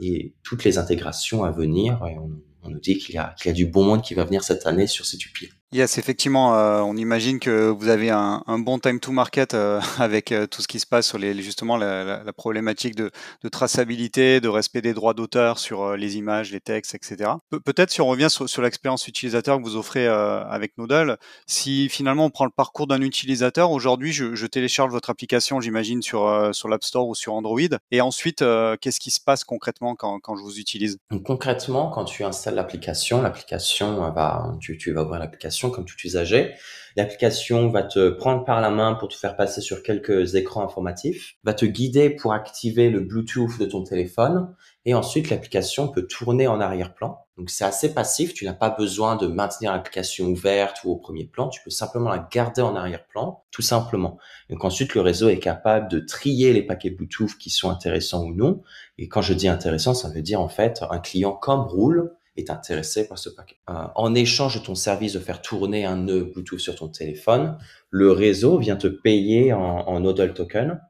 et 0.00 0.34
toutes 0.42 0.64
les 0.64 0.78
intégrations 0.78 1.44
à 1.44 1.52
venir. 1.52 2.04
Et 2.10 2.18
on, 2.18 2.30
on 2.66 2.70
nous 2.70 2.80
dit 2.80 2.98
qu'il 2.98 3.14
y 3.14 3.20
qu'il 3.36 3.46
y 3.46 3.50
a 3.50 3.54
du 3.54 3.66
bon 3.66 3.84
monde 3.84 4.02
qui 4.02 4.14
va 4.14 4.24
venir 4.24 4.42
cette 4.42 4.66
année 4.66 4.86
sur 4.86 5.06
ces 5.06 5.16
pieds. 5.16 5.50
Yes, 5.72 5.98
effectivement, 5.98 6.56
euh, 6.56 6.80
on 6.80 6.96
imagine 6.96 7.40
que 7.40 7.68
vous 7.68 7.88
avez 7.88 8.10
un, 8.10 8.40
bon 8.60 8.78
time 8.78 9.00
to 9.00 9.10
market 9.10 9.52
euh, 9.54 9.80
avec 9.98 10.30
euh, 10.30 10.46
tout 10.46 10.62
ce 10.62 10.68
qui 10.68 10.78
se 10.78 10.86
passe 10.86 11.08
sur 11.08 11.18
les, 11.18 11.34
justement 11.42 11.76
la, 11.76 12.22
problématique 12.32 12.94
de, 12.94 13.10
traçabilité, 13.50 14.40
de 14.40 14.48
respect 14.48 14.80
des 14.80 14.94
droits 14.94 15.12
d'auteur 15.12 15.58
sur 15.58 15.96
les 15.96 16.16
images, 16.18 16.52
les 16.52 16.60
textes, 16.60 16.94
etc. 16.94 17.32
Peut-être 17.64 17.90
si 17.90 18.00
on 18.00 18.06
revient 18.06 18.28
sur, 18.30 18.62
l'expérience 18.62 19.08
utilisateur 19.08 19.58
que 19.58 19.64
vous 19.64 19.76
offrez 19.76 20.06
avec 20.06 20.78
Nodal, 20.78 21.18
si 21.46 21.88
finalement 21.88 22.26
on 22.26 22.30
prend 22.30 22.44
le 22.44 22.50
parcours 22.54 22.86
d'un 22.86 23.00
utilisateur, 23.00 23.70
aujourd'hui 23.70 24.12
je, 24.12 24.46
télécharge 24.46 24.92
votre 24.92 25.10
application, 25.10 25.60
j'imagine 25.60 26.02
sur 26.02 26.50
sur 26.54 26.68
l'App 26.68 26.84
Store 26.84 27.08
ou 27.08 27.14
sur 27.14 27.34
Android, 27.34 27.60
et 27.90 28.00
ensuite 28.00 28.44
qu'est-ce 28.80 29.00
qui 29.00 29.10
se 29.10 29.20
passe 29.20 29.44
concrètement 29.44 29.94
quand, 29.94 30.36
je 30.36 30.42
vous 30.42 30.58
utilise? 30.58 30.98
Concrètement, 31.24 31.90
quand 31.90 32.04
tu 32.04 32.24
installes 32.24 32.54
l'application, 32.54 33.22
l'application 33.22 34.10
va, 34.10 34.54
tu, 34.60 34.76
tu 34.76 34.92
vas 34.92 35.02
ouvrir 35.02 35.20
l'application 35.20 35.55
comme 35.60 35.84
tout 35.84 35.96
usager. 36.04 36.54
L'application 36.96 37.68
va 37.68 37.82
te 37.82 38.08
prendre 38.08 38.44
par 38.44 38.62
la 38.62 38.70
main 38.70 38.94
pour 38.94 39.08
te 39.08 39.14
faire 39.14 39.36
passer 39.36 39.60
sur 39.60 39.82
quelques 39.82 40.34
écrans 40.34 40.64
informatifs, 40.64 41.34
va 41.44 41.52
te 41.52 41.66
guider 41.66 42.08
pour 42.08 42.32
activer 42.32 42.88
le 42.88 43.00
Bluetooth 43.00 43.58
de 43.58 43.66
ton 43.66 43.84
téléphone 43.84 44.54
et 44.86 44.94
ensuite 44.94 45.28
l'application 45.28 45.88
peut 45.88 46.06
tourner 46.06 46.46
en 46.46 46.58
arrière-plan. 46.58 47.18
Donc 47.36 47.50
c'est 47.50 47.66
assez 47.66 47.92
passif, 47.92 48.32
tu 48.32 48.46
n'as 48.46 48.54
pas 48.54 48.70
besoin 48.70 49.16
de 49.16 49.26
maintenir 49.26 49.72
l'application 49.72 50.24
ouverte 50.28 50.84
ou 50.84 50.90
au 50.92 50.96
premier 50.96 51.26
plan, 51.26 51.50
tu 51.50 51.60
peux 51.62 51.70
simplement 51.70 52.08
la 52.08 52.26
garder 52.32 52.62
en 52.62 52.74
arrière-plan, 52.74 53.44
tout 53.50 53.60
simplement. 53.60 54.16
Donc 54.48 54.64
ensuite 54.64 54.94
le 54.94 55.02
réseau 55.02 55.28
est 55.28 55.38
capable 55.38 55.88
de 55.88 56.00
trier 56.00 56.54
les 56.54 56.62
paquets 56.62 56.88
Bluetooth 56.88 57.36
qui 57.36 57.50
sont 57.50 57.68
intéressants 57.68 58.24
ou 58.24 58.32
non. 58.32 58.62
Et 58.96 59.08
quand 59.08 59.20
je 59.20 59.34
dis 59.34 59.48
intéressant, 59.48 59.92
ça 59.92 60.08
veut 60.08 60.22
dire 60.22 60.40
en 60.40 60.48
fait 60.48 60.82
un 60.88 60.98
client 60.98 61.32
comme 61.32 61.60
Roule 61.60 62.16
est 62.36 62.50
intéressé 62.50 63.08
par 63.08 63.18
ce 63.18 63.28
paquet. 63.28 63.56
Euh, 63.70 63.84
en 63.94 64.14
échange 64.14 64.60
de 64.60 64.64
ton 64.64 64.74
service 64.74 65.12
de 65.12 65.18
faire 65.18 65.42
tourner 65.42 65.84
un 65.84 65.96
nœud 65.96 66.24
Bluetooth 66.24 66.60
sur 66.60 66.76
ton 66.76 66.88
téléphone, 66.88 67.58
le 67.90 68.12
réseau 68.12 68.58
vient 68.58 68.76
te 68.76 68.88
payer 68.88 69.52
en, 69.52 69.60
en 69.60 70.12
token 70.34 70.80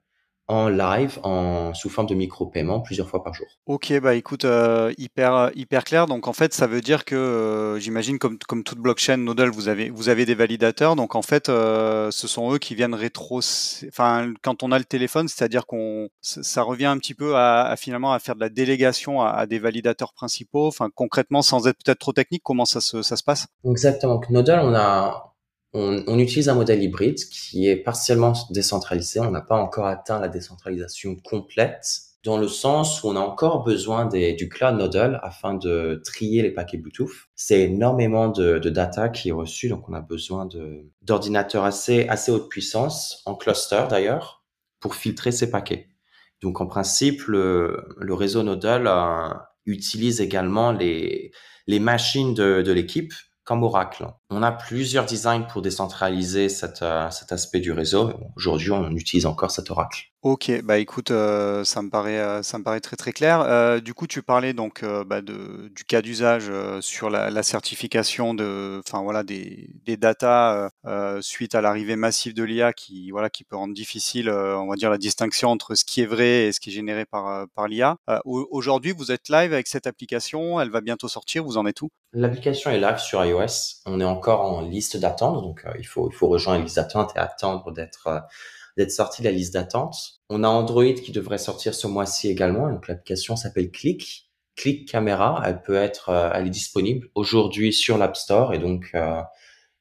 en 0.49 0.69
live, 0.69 1.19
en 1.25 1.75
sous 1.75 1.88
forme 1.88 2.07
de 2.07 2.15
micro-paiement 2.15 2.81
plusieurs 2.81 3.09
fois 3.09 3.25
par 3.25 3.35
jour. 3.35 3.47
Ok, 3.67 3.93
bah 4.00 4.15
écoute, 4.15 4.45
euh, 4.45 4.93
hyper 4.97 5.50
hyper 5.55 5.85
clair. 5.85 6.07
Donc 6.07 6.29
en 6.29 6.33
fait, 6.33 6.55
ça 6.55 6.67
veut 6.67 6.81
dire 6.81 7.05
que 7.05 7.17
euh, 7.17 7.79
j'imagine 7.79 8.19
comme 8.19 8.38
comme 8.47 8.62
toute 8.62 8.79
blockchain 8.79 9.17
Nodal, 9.17 9.50
vous 9.50 9.69
avez 9.69 9.91
vous 9.91 10.09
avez 10.09 10.25
des 10.25 10.35
validateurs. 10.35 10.95
Donc 10.95 11.15
en 11.15 11.23
fait, 11.23 11.49
euh, 11.49 12.11
ce 12.12 12.29
sont 12.29 12.53
eux 12.53 12.59
qui 12.59 12.75
viennent 12.75 12.95
rétro. 12.95 13.41
Enfin, 13.88 14.33
quand 14.43 14.62
on 14.62 14.71
a 14.71 14.79
le 14.79 14.85
téléphone, 14.85 15.26
c'est-à-dire 15.26 15.67
qu'on 15.67 16.09
ça 16.21 16.62
revient 16.62 16.87
un 16.87 16.99
petit 16.99 17.15
peu 17.15 17.37
à, 17.37 17.75
finalement 17.76 18.12
à 18.12 18.19
faire 18.21 18.37
de 18.37 18.41
la 18.41 18.49
délégation 18.49 19.23
à, 19.23 19.47
des 19.47 19.59
validateurs 19.59 20.12
principaux. 20.12 20.69
Enfin, 20.69 20.91
concrètement, 20.95 21.43
sans 21.43 21.67
être 21.67 21.79
peut-être 21.85 21.99
trop 21.99 22.12
technique, 22.12 22.43
comment 22.45 22.65
ça 22.65 22.81
se 22.81 23.03
ça 23.03 23.17
se 23.17 23.25
passe? 23.25 23.49
Exactement. 23.65 24.15
Donc 24.15 24.31
Nodal, 24.31 24.61
on 24.61 24.75
a 24.75 25.36
on, 25.76 26.18
utilise 26.18 26.49
un 26.49 26.54
modèle 26.54 26.83
hybride 26.83 27.18
qui 27.30 27.68
est 27.68 27.76
partiellement 27.76 28.33
décentralisé. 28.50 29.21
On 29.21 29.30
n'a 29.30 29.42
pas 29.42 29.56
encore 29.56 29.87
atteint 29.87 30.18
la 30.18 30.28
décentralisation 30.28 31.16
complète 31.16 31.85
dans 32.25 32.38
le 32.38 32.49
sens 32.49 33.02
où 33.02 33.09
on 33.09 33.16
a 33.16 33.21
encore 33.21 33.62
besoin 33.62 34.06
du 34.06 34.49
cloud 34.49 34.76
nodal 34.76 35.21
afin 35.23 35.54
de 35.54 36.00
trier 36.04 36.42
les 36.42 36.50
paquets 36.50 36.78
Bluetooth. 36.78 37.12
C'est 37.37 37.61
énormément 37.61 38.28
de, 38.28 38.59
data 38.59 39.11
qui 39.11 39.28
est 39.28 39.33
reçu, 39.33 39.68
donc 39.68 39.88
on 39.88 39.92
a 39.92 40.00
besoin 40.00 40.49
d'ordinateurs 41.02 41.64
assez, 41.64 42.09
assez 42.09 42.33
haute 42.33 42.49
puissance, 42.49 43.23
en 43.26 43.35
cluster 43.35 43.85
d'ailleurs, 43.88 44.45
pour 44.80 44.95
filtrer 44.95 45.30
ces 45.30 45.50
paquets. 45.50 45.90
Donc 46.40 46.61
en 46.61 46.66
principe, 46.66 47.23
le, 47.26 47.87
réseau 48.00 48.42
nodal 48.42 48.87
euh, 48.88 49.28
utilise 49.66 50.21
également 50.21 50.73
les, 50.73 51.33
machines 51.68 52.35
de 52.35 52.73
l'équipe 52.73 53.12
comme 53.47 53.62
Oracle. 53.62 54.09
On 54.29 54.43
a 54.43 54.53
plusieurs 54.53 55.07
designs 55.07 55.45
pour 55.45 55.62
décentraliser 55.62 56.49
cet 56.49 56.83
aspect 56.83 57.61
du 57.61 57.73
réseau. 57.73 58.12
Aujourd'hui, 58.37 58.73
on 58.73 58.91
utilise 58.91 59.25
encore 59.25 59.53
cet 59.53 59.71
Oracle. 59.71 60.09
Ok, 60.28 60.50
bah 60.64 60.78
écoute, 60.78 61.12
euh, 61.12 61.62
ça 61.62 61.83
me 61.83 61.88
paraît, 61.88 62.18
euh, 62.18 62.42
ça 62.42 62.59
me 62.59 62.64
paraît 62.64 62.80
très 62.80 62.97
très 62.97 63.12
clair. 63.12 63.42
Euh, 63.42 63.78
du 63.78 63.95
coup, 63.95 64.09
tu 64.09 64.25
parlais 64.25 64.54
donc 64.54 64.85
bah, 64.85 65.23
de, 65.23 65.68
du 65.73 65.85
cas 65.85 66.02
d'usage 66.02 66.50
sur 66.80 67.11
la, 67.11 67.42
certification 67.45 68.35
de, 68.35 68.83
enfin 68.85 69.04
voilà, 69.04 69.23
des, 69.23 69.71
des 69.85 69.97
datas 69.97 70.68
suite 71.21 71.54
à 71.54 71.61
l'arrivée 71.61 71.95
massive 71.95 72.35
de 72.35 72.42
l'IA 72.42 72.73
qui, 72.73 73.12
voilà, 73.12 73.30
qui 73.30 73.45
peut 73.45 73.54
rendre 73.54 73.73
difficile, 73.73 74.28
on 74.28 74.66
va 74.66 74.75
dire 74.75 74.90
la 74.90 74.99
distinction 74.99 75.49
entre 75.49 75.76
ce 75.76 75.85
qui 75.85 76.00
est 76.00 76.06
vrai 76.06 76.47
et 76.47 76.52
ce 76.52 76.59
qui 76.59 76.71
est 76.71 76.73
généré 76.73 77.04
par 77.04 77.47
par 77.54 77.68
l'IA. 77.68 77.97
Aujourd'hui, 78.25 78.90
vous 78.90 79.12
êtes 79.12 79.28
live 79.28 79.52
avec 79.52 79.68
cette 79.68 79.87
application, 79.87 80.61
elle 80.61 80.71
va 80.71 80.80
bientôt 80.80 81.06
sortir. 81.06 81.45
Vous 81.45 81.56
en 81.56 81.66
êtes 81.66 81.83
où? 81.83 81.90
L'application 82.12 82.73
est 82.73 82.80
live 82.80 82.99
sur 82.99 83.25
iOS. 83.25 83.83
On 83.87 84.00
est 84.00 84.04
encore 84.04 84.40
en 84.40 84.62
liste 84.62 84.97
d'attente, 84.97 85.40
donc 85.40 85.64
il 85.78 85.87
faut 85.87 86.11
il 86.11 86.16
faut 86.16 86.26
rejoindre 86.26 86.59
la 86.59 86.64
liste 86.64 86.76
d'attente 86.76 87.12
et 87.14 87.21
attendre 87.21 87.71
d'être 87.71 88.26
d'être 88.76 88.90
sorti 88.90 89.23
de 89.23 89.26
la 89.26 89.33
liste 89.33 89.54
d'attente. 89.54 90.21
On 90.28 90.45
a 90.45 90.49
Android 90.49 90.92
qui 90.92 91.12
devrait 91.12 91.38
sortir 91.38 91.75
ce 91.75 91.87
mois-ci 91.87 92.28
également. 92.28 92.71
Donc 92.71 92.88
l'application 92.88 93.37
s'appelle 93.37 93.71
Click. 93.71 94.30
Click 94.56 94.88
Camera, 94.88 95.42
elle 95.47 95.61
peut 95.62 95.76
être, 95.76 96.09
euh, 96.09 96.30
elle 96.33 96.47
est 96.47 96.50
disponible 96.50 97.09
aujourd'hui 97.14 97.73
sur 97.73 97.99
l'App 97.99 98.16
Store 98.16 98.54
et 98.54 98.59
donc 98.59 98.90
euh, 98.95 99.21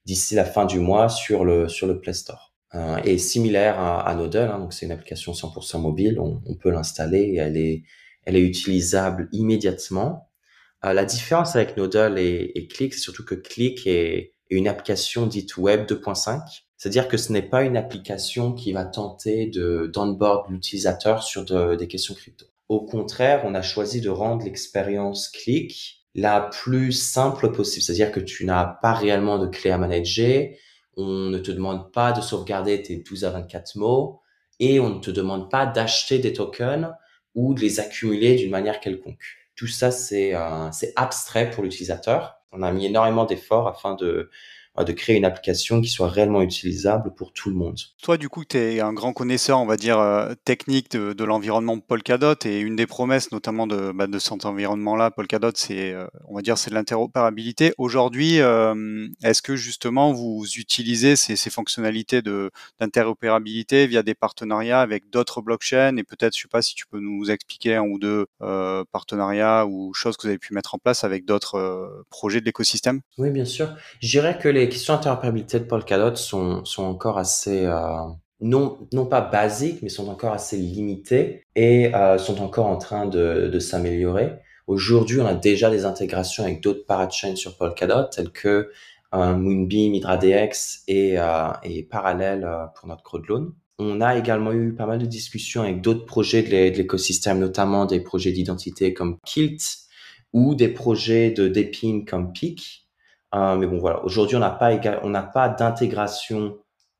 d'ici 0.05 0.35
la 0.35 0.43
fin 0.43 0.65
du 0.65 0.79
mois 0.79 1.07
sur 1.07 1.45
le 1.45 1.69
sur 1.69 1.87
le 1.87 1.99
Play 1.99 2.13
Store. 2.13 2.53
Euh, 2.73 2.97
et 3.05 3.17
similaire 3.17 3.79
à, 3.79 4.01
à 4.01 4.15
Nodal, 4.15 4.51
hein, 4.51 4.59
donc 4.59 4.73
c'est 4.73 4.85
une 4.85 4.91
application 4.91 5.31
100% 5.31 5.79
mobile. 5.79 6.19
On, 6.19 6.55
peut 6.55 6.71
l'installer 6.71 7.35
elle 7.39 7.57
est 7.57 7.83
elle 8.25 8.35
est 8.35 8.41
utilisable 8.41 9.29
immédiatement. 9.31 10.29
la 10.83 11.05
différence 11.05 11.55
avec 11.55 11.77
Nodal 11.77 12.17
et, 12.19 12.67
Click, 12.67 12.93
c'est 12.93 12.99
surtout 12.99 13.23
que 13.23 13.35
Click 13.35 13.87
est 13.87 14.33
une 14.49 14.67
application 14.67 15.25
dite 15.27 15.57
Web 15.57 15.85
2.5 15.85 16.41
c'est-à-dire 16.85 17.07
que 17.07 17.17
ce 17.17 17.33
n'est 17.33 17.41
pas 17.41 17.63
une 17.63 17.77
application 17.77 18.53
qui 18.53 18.71
va 18.71 18.85
tenter 18.85 19.47
de 19.47 19.89
d'onboard 19.91 20.51
l'utilisateur 20.51 21.23
sur 21.23 21.43
des 21.43 21.87
questions 21.87 22.13
crypto. 22.13 22.45
Au 22.69 22.85
contraire, 22.85 23.41
on 23.43 23.55
a 23.55 23.63
choisi 23.63 24.01
de 24.01 24.09
rendre 24.11 24.45
l'expérience 24.45 25.29
click 25.29 26.05
la 26.13 26.41
plus 26.41 26.91
simple 26.91 27.51
possible. 27.51 27.81
C'est-à-dire 27.81 28.11
que 28.11 28.19
tu 28.19 28.45
n'as 28.45 28.65
pas 28.65 28.93
réellement 28.93 29.39
de 29.39 29.47
clé 29.47 29.71
à 29.71 29.79
manager, 29.79 30.49
on 30.95 31.29
ne 31.31 31.39
te 31.39 31.49
demande 31.49 31.91
pas 31.91 32.11
de 32.11 32.21
sauvegarder 32.21 32.83
tes 32.83 32.97
12 32.97 33.25
à 33.25 33.31
24 33.31 33.77
mots 33.77 34.21
et 34.59 34.79
on 34.79 34.89
ne 34.89 34.99
te 34.99 35.09
demande 35.09 35.49
pas 35.49 35.65
d'acheter 35.65 36.19
des 36.19 36.33
tokens 36.33 36.93
ou 37.33 37.55
de 37.55 37.61
les 37.61 37.79
accumuler 37.79 38.35
d'une 38.35 38.51
manière 38.51 38.79
quelconque. 38.79 39.25
Tout 39.55 39.65
ça, 39.65 39.89
c'est 39.89 40.35
euh, 40.35 40.69
abstrait 40.95 41.49
pour 41.49 41.63
l'utilisateur. 41.63 42.35
On 42.51 42.61
a 42.61 42.71
mis 42.71 42.85
énormément 42.85 43.25
d'efforts 43.25 43.67
afin 43.67 43.95
de 43.95 44.29
de 44.83 44.91
créer 44.91 45.15
une 45.15 45.25
application 45.25 45.81
qui 45.81 45.87
soit 45.87 46.09
réellement 46.09 46.41
utilisable 46.41 47.13
pour 47.15 47.31
tout 47.31 47.49
le 47.49 47.55
monde. 47.55 47.79
Toi, 48.01 48.17
du 48.17 48.27
coup, 48.27 48.43
tu 48.43 48.57
es 48.57 48.81
un 48.81 48.91
grand 48.91 49.13
connaisseur, 49.13 49.59
on 49.59 49.65
va 49.65 49.77
dire, 49.77 49.99
euh, 49.99 50.33
technique 50.43 50.91
de, 50.91 51.23
l'environnement 51.23 51.79
Polkadot 51.79 52.35
et 52.45 52.59
une 52.59 52.75
des 52.75 52.85
promesses, 52.85 53.31
notamment 53.31 53.67
de, 53.67 53.91
bah, 53.93 54.07
de 54.07 54.19
cet 54.19 54.45
environnement-là, 54.45 55.11
Polkadot, 55.11 55.51
c'est, 55.55 55.93
euh, 55.93 56.07
on 56.27 56.35
va 56.35 56.41
dire, 56.41 56.57
c'est 56.57 56.69
de 56.69 56.75
l'interopérabilité. 56.75 57.73
Aujourd'hui, 57.77 58.41
euh, 58.41 59.07
est-ce 59.23 59.41
que 59.41 59.55
justement 59.55 60.11
vous 60.11 60.45
utilisez 60.57 61.15
ces, 61.15 61.35
fonctionnalités 61.49 62.21
de, 62.21 62.51
d'interopérabilité 62.79 63.87
via 63.87 64.03
des 64.03 64.13
partenariats 64.13 64.81
avec 64.81 65.09
d'autres 65.09 65.41
blockchains? 65.41 65.95
Et 65.97 66.03
peut-être, 66.03 66.35
je 66.35 66.41
sais 66.41 66.47
pas 66.47 66.61
si 66.61 66.75
tu 66.75 66.85
peux 66.87 66.99
nous 66.99 67.31
expliquer 67.31 67.75
un 67.75 67.83
ou 67.83 67.97
deux 67.97 68.25
partenariats 68.91 69.65
ou 69.65 69.93
choses 69.93 70.17
que 70.17 70.23
vous 70.23 70.29
avez 70.29 70.37
pu 70.37 70.53
mettre 70.53 70.75
en 70.75 70.79
place 70.79 71.03
avec 71.03 71.25
d'autres 71.25 72.03
projets 72.09 72.41
de 72.41 72.45
l'écosystème? 72.45 73.01
Oui, 73.17 73.31
bien 73.31 73.45
sûr. 73.45 73.75
Je 74.01 74.09
dirais 74.09 74.37
que 74.37 74.49
les 74.49 74.64
les 74.65 74.69
questions 74.69 74.95
d'interopérabilité 74.95 75.59
de 75.59 75.65
Polkadot 75.65 76.15
sont, 76.15 76.65
sont 76.65 76.83
encore 76.83 77.19
assez, 77.19 77.65
euh, 77.65 77.99
non, 78.41 78.79
non 78.93 79.05
pas 79.05 79.21
basiques, 79.21 79.81
mais 79.83 79.89
sont 79.89 80.09
encore 80.09 80.33
assez 80.33 80.57
limitées 80.57 81.43
et 81.55 81.93
euh, 81.93 82.17
sont 82.17 82.41
encore 82.41 82.65
en 82.65 82.77
train 82.77 83.05
de, 83.05 83.47
de 83.51 83.59
s'améliorer. 83.59 84.33
Aujourd'hui, 84.65 85.21
on 85.21 85.27
a 85.27 85.35
déjà 85.35 85.69
des 85.69 85.85
intégrations 85.85 86.43
avec 86.43 86.61
d'autres 86.61 86.85
parachains 86.87 87.35
sur 87.35 87.57
Polkadot, 87.57 88.05
tels 88.11 88.31
que 88.31 88.71
euh, 89.13 89.35
Moonbeam, 89.35 89.93
HydraDX 89.93 90.83
et, 90.87 91.17
et 91.63 91.83
Parallel 91.83 92.47
pour 92.75 92.87
notre 92.87 93.03
crowdloan. 93.03 93.53
On 93.77 94.01
a 94.01 94.17
également 94.17 94.51
eu 94.51 94.73
pas 94.73 94.87
mal 94.87 94.97
de 94.97 95.05
discussions 95.05 95.61
avec 95.61 95.81
d'autres 95.81 96.05
projets 96.05 96.41
de 96.41 96.49
l'écosystème, 96.49 97.37
notamment 97.39 97.85
des 97.85 97.99
projets 97.99 98.31
d'identité 98.31 98.93
comme 98.93 99.17
Kilt 99.25 99.61
ou 100.33 100.55
des 100.55 100.69
projets 100.69 101.29
de 101.29 101.47
Depin 101.47 102.03
comme 102.07 102.33
Peak. 102.33 102.84
Euh, 103.33 103.55
mais 103.55 103.67
bon, 103.67 103.79
voilà. 103.79 104.03
Aujourd'hui, 104.03 104.35
on 104.35 104.39
n'a 104.39 104.51
pas, 104.51 104.71
on 105.03 105.09
n'a 105.09 105.23
pas 105.23 105.49
d'intégration 105.49 106.57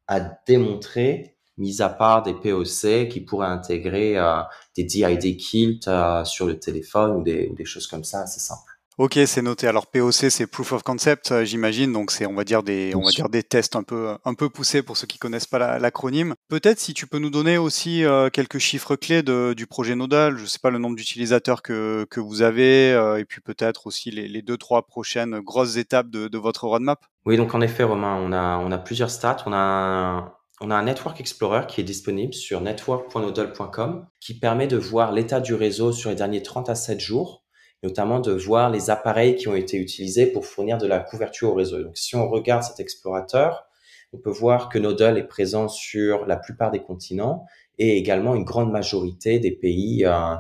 à 0.08 0.20
démontrer, 0.48 1.38
mis 1.58 1.82
à 1.82 1.90
part 1.90 2.24
des 2.24 2.34
POC 2.34 3.10
qui 3.10 3.22
pourraient 3.22 3.48
intégrer 3.48 4.18
euh, 4.18 4.42
des 4.76 4.84
DID 4.84 5.38
Kilt 5.38 5.88
euh, 5.88 6.26
sur 6.26 6.46
le 6.46 6.60
téléphone 6.60 7.18
ou 7.18 7.24
des, 7.24 7.48
ou 7.50 7.56
des 7.56 7.66
choses 7.66 7.88
comme 7.88 8.04
ça, 8.04 8.28
c'est 8.28 8.42
simple. 8.42 8.75
Ok, 8.98 9.20
c'est 9.26 9.42
noté. 9.42 9.68
Alors 9.68 9.88
POC, 9.88 10.32
c'est 10.32 10.48
proof 10.48 10.72
of 10.72 10.82
concept, 10.82 11.34
euh, 11.34 11.44
j'imagine. 11.44 11.92
Donc 11.92 12.12
c'est, 12.12 12.26
on 12.26 12.34
va 12.34 12.46
dire 12.46 12.64
des, 12.64 12.94
on 12.96 13.02
va 13.02 13.12
dire 13.12 13.28
des 13.28 13.44
tests 13.44 13.76
un 13.76 13.84
peu, 13.84 14.16
un 14.24 14.34
peu 14.36 14.48
poussés 14.48 14.84
pour 14.84 14.96
ceux 14.96 15.06
qui 15.06 15.18
connaissent 15.18 15.48
pas 15.48 15.80
l'acronyme. 15.80 16.34
Peut-être 16.48 16.80
si 16.80 16.94
tu 16.94 17.06
peux 17.06 17.20
nous 17.20 17.30
donner 17.30 17.58
aussi 17.58 18.06
euh, 18.06 18.30
quelques 18.30 18.60
chiffres 18.60 18.96
clés 18.96 19.22
de, 19.22 19.54
du 19.54 19.68
projet 19.68 19.96
Nodal. 19.96 20.38
Je 20.38 20.46
sais 20.46 20.60
pas 20.60 20.70
le 20.70 20.80
nombre 20.80 20.96
d'utilisateurs 20.96 21.62
que, 21.62 22.08
que 22.10 22.22
vous 22.22 22.42
avez, 22.42 22.94
euh, 22.94 23.20
et 23.20 23.26
puis 23.26 23.42
peut-être 23.42 23.86
aussi 23.86 24.12
les, 24.12 24.30
les, 24.30 24.42
deux 24.42 24.56
trois 24.56 24.88
prochaines 24.88 25.42
grosses 25.42 25.76
étapes 25.76 26.10
de, 26.10 26.30
de, 26.30 26.38
votre 26.38 26.66
roadmap. 26.66 27.04
Oui, 27.26 27.36
donc 27.36 27.54
en 27.54 27.60
effet, 27.60 27.84
Romain, 27.84 28.18
on 28.22 28.32
a, 28.32 28.60
on 28.60 28.72
a 28.72 28.78
plusieurs 28.78 29.10
stats. 29.10 29.44
On 29.46 29.52
a 29.52 29.58
un, 29.58 30.34
on 30.62 30.72
a 30.72 30.76
un 30.76 30.84
Network 30.84 31.20
Explorer 31.20 31.66
qui 31.68 31.82
est 31.82 31.84
disponible 31.84 32.34
sur 32.34 32.62
network.nodal.com 32.62 34.06
qui 34.22 34.40
permet 34.40 34.68
de 34.68 34.78
voir 34.78 35.12
l'état 35.12 35.42
du 35.42 35.54
réseau 35.54 35.92
sur 35.92 36.12
les 36.12 36.16
derniers 36.16 36.44
30 36.44 36.70
à 36.70 36.76
7 36.76 37.02
jours 37.02 37.45
notamment 37.86 38.20
de 38.20 38.32
voir 38.32 38.72
les 38.72 38.90
appareils 38.90 39.36
qui 39.36 39.48
ont 39.48 39.56
été 39.56 39.78
utilisés 39.78 40.26
pour 40.26 40.48
fournir 40.48 40.80
de 40.80 40.88
la 40.88 41.00
couverture 41.00 41.52
au 41.52 41.54
réseau. 41.54 41.84
Donc, 41.84 41.96
si 41.98 42.16
on 42.16 42.28
regarde 42.28 42.64
cet 42.64 42.80
explorateur, 42.80 43.68
on 44.12 44.18
peut 44.18 44.32
voir 44.32 44.70
que 44.70 44.80
Nodal 44.80 45.20
est 45.20 45.28
présent 45.28 45.68
sur 45.68 46.26
la 46.26 46.36
plupart 46.36 46.72
des 46.72 46.82
continents 46.82 47.46
et 47.78 47.96
également 47.98 48.34
une 48.34 48.44
grande 48.44 48.72
majorité 48.72 49.38
des 49.38 49.52
pays, 49.52 50.04
euh, 50.04 50.36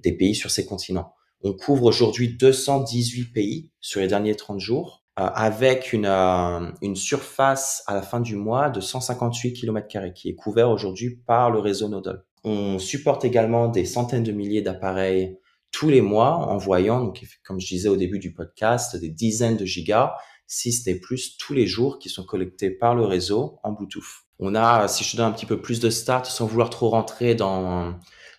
des 0.00 0.12
pays 0.12 0.34
sur 0.34 0.50
ces 0.50 0.66
continents. 0.66 1.14
On 1.42 1.54
couvre 1.54 1.84
aujourd'hui 1.84 2.36
218 2.36 3.32
pays 3.32 3.70
sur 3.80 4.00
les 4.00 4.08
derniers 4.08 4.34
30 4.34 4.60
jours, 4.60 5.02
euh, 5.18 5.22
avec 5.34 5.94
une, 5.94 6.04
euh, 6.04 6.70
une 6.82 6.96
surface 6.96 7.82
à 7.86 7.94
la 7.94 8.02
fin 8.02 8.20
du 8.20 8.36
mois 8.36 8.68
de 8.68 8.82
158 8.82 9.54
km 9.54 10.12
qui 10.12 10.28
est 10.28 10.34
couvert 10.34 10.68
aujourd'hui 10.68 11.16
par 11.26 11.50
le 11.50 11.60
réseau 11.60 11.88
Nodal. 11.88 12.24
On 12.44 12.78
supporte 12.78 13.24
également 13.24 13.68
des 13.68 13.86
centaines 13.86 14.22
de 14.22 14.32
milliers 14.32 14.60
d'appareils 14.60 15.38
tous 15.72 15.88
les 15.88 16.00
mois 16.00 16.36
en 16.36 16.56
voyant, 16.58 17.00
donc, 17.00 17.24
comme 17.44 17.60
je 17.60 17.66
disais 17.66 17.88
au 17.88 17.96
début 17.96 18.18
du 18.18 18.32
podcast, 18.32 18.96
des 18.96 19.10
dizaines 19.10 19.56
de 19.56 19.64
gigas, 19.64 20.14
si 20.46 20.72
ce 20.72 20.90
n'est 20.90 20.96
plus 20.96 21.36
tous 21.38 21.54
les 21.54 21.66
jours 21.66 21.98
qui 21.98 22.08
sont 22.08 22.24
collectés 22.24 22.70
par 22.70 22.94
le 22.94 23.04
réseau 23.04 23.58
en 23.62 23.72
Bluetooth. 23.72 24.24
On 24.40 24.54
a, 24.54 24.88
si 24.88 25.04
je 25.04 25.12
te 25.12 25.16
donne 25.16 25.26
un 25.26 25.32
petit 25.32 25.46
peu 25.46 25.60
plus 25.60 25.78
de 25.80 25.90
stats, 25.90 26.24
sans 26.24 26.46
vouloir 26.46 26.70
trop 26.70 26.88
rentrer 26.88 27.34
dans, 27.36 27.94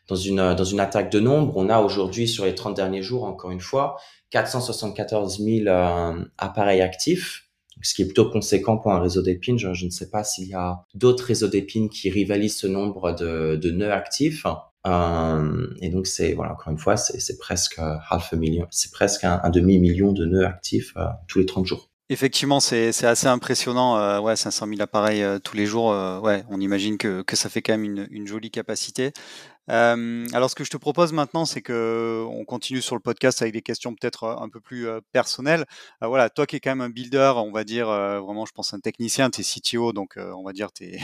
dans, 0.09 0.15
une, 0.15 0.53
dans 0.53 0.63
une 0.63 0.81
attaque 0.81 1.09
de 1.09 1.19
nombre, 1.21 1.55
on 1.55 1.69
a 1.69 1.79
aujourd'hui 1.79 2.27
sur 2.27 2.43
les 2.43 2.53
30 2.53 2.75
derniers 2.75 3.01
jours, 3.01 3.23
encore 3.23 3.51
une 3.51 3.61
fois, 3.61 3.95
474 4.31 5.39
000 5.39 5.67
euh, 5.67 6.25
appareils 6.37 6.81
actifs, 6.81 7.47
ce 7.81 7.93
qui 7.93 8.01
est 8.01 8.05
plutôt 8.05 8.29
conséquent 8.29 8.77
pour 8.77 8.91
un 8.91 8.99
réseau 8.99 9.21
d'épines. 9.21 9.57
Je, 9.57 9.73
je, 9.73 9.85
ne 9.85 9.89
sais 9.89 10.09
pas 10.09 10.23
s'il 10.23 10.47
y 10.47 10.53
a 10.53 10.83
d'autres 10.93 11.23
réseaux 11.23 11.47
d'épines 11.47 11.89
qui 11.89 12.09
rivalisent 12.09 12.57
ce 12.57 12.67
nombre 12.67 13.13
de, 13.13 13.55
de 13.55 13.71
nœuds 13.71 13.93
actifs. 13.93 14.45
Euh, 14.87 15.67
et 15.79 15.89
donc 15.89 16.07
c'est 16.07 16.33
voilà 16.33 16.53
encore 16.53 16.71
une 16.71 16.79
fois 16.79 16.97
c'est 16.97 17.37
presque 17.37 17.79
half 17.79 18.33
a 18.33 18.35
million, 18.35 18.65
c'est 18.71 18.91
presque 18.91 19.23
un, 19.23 19.49
demi 19.51 19.77
million 19.77 20.11
de 20.11 20.25
nœuds 20.25 20.45
actifs 20.45 20.93
euh, 20.97 21.05
tous 21.27 21.39
les 21.39 21.45
30 21.45 21.65
jours. 21.65 21.91
Effectivement, 22.11 22.59
c'est 22.59 22.89
assez 23.05 23.27
impressionnant. 23.27 23.97
Euh, 23.97 24.19
ouais, 24.19 24.35
500 24.35 24.67
000 24.67 24.81
appareils 24.81 25.23
euh, 25.23 25.39
tous 25.39 25.55
les 25.55 25.65
jours. 25.65 25.93
Euh, 25.93 26.19
ouais, 26.19 26.43
on 26.49 26.59
imagine 26.59 26.97
que, 26.97 27.21
que 27.21 27.37
ça 27.37 27.47
fait 27.47 27.61
quand 27.61 27.77
même 27.77 28.05
une 28.11 28.27
jolie 28.27 28.51
capacité. 28.51 29.13
Euh, 29.71 30.25
alors, 30.33 30.49
ce 30.49 30.55
que 30.55 30.63
je 30.63 30.69
te 30.69 30.77
propose 30.77 31.13
maintenant, 31.13 31.45
c'est 31.45 31.61
que 31.61 32.25
on 32.29 32.43
continue 32.43 32.81
sur 32.81 32.95
le 32.95 33.01
podcast 33.01 33.41
avec 33.41 33.53
des 33.53 33.61
questions 33.61 33.95
peut-être 33.95 34.25
un 34.25 34.49
peu 34.49 34.59
plus 34.59 34.87
personnelles. 35.13 35.65
voilà, 36.01 36.29
toi 36.29 36.45
qui 36.45 36.57
es 36.57 36.59
quand 36.59 36.71
même 36.71 36.81
un 36.81 36.89
builder, 36.89 37.33
on 37.37 37.51
va 37.51 37.63
dire 37.63 37.87
vraiment, 37.87 38.45
je 38.45 38.51
pense 38.51 38.73
un 38.73 38.79
technicien, 38.79 39.29
tu 39.29 39.41
es 39.41 39.43
CTO, 39.43 39.93
donc 39.93 40.17
on 40.17 40.43
va 40.43 40.51
dire 40.53 40.71
tu 40.73 40.85
es, 40.85 40.99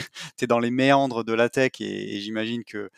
dans 0.48 0.60
les 0.60 0.72
méandres 0.72 1.24
de 1.24 1.34
la 1.34 1.50
tech 1.50 1.72
et, 1.80 2.20
j'imagine 2.20 2.64
que 2.64 2.90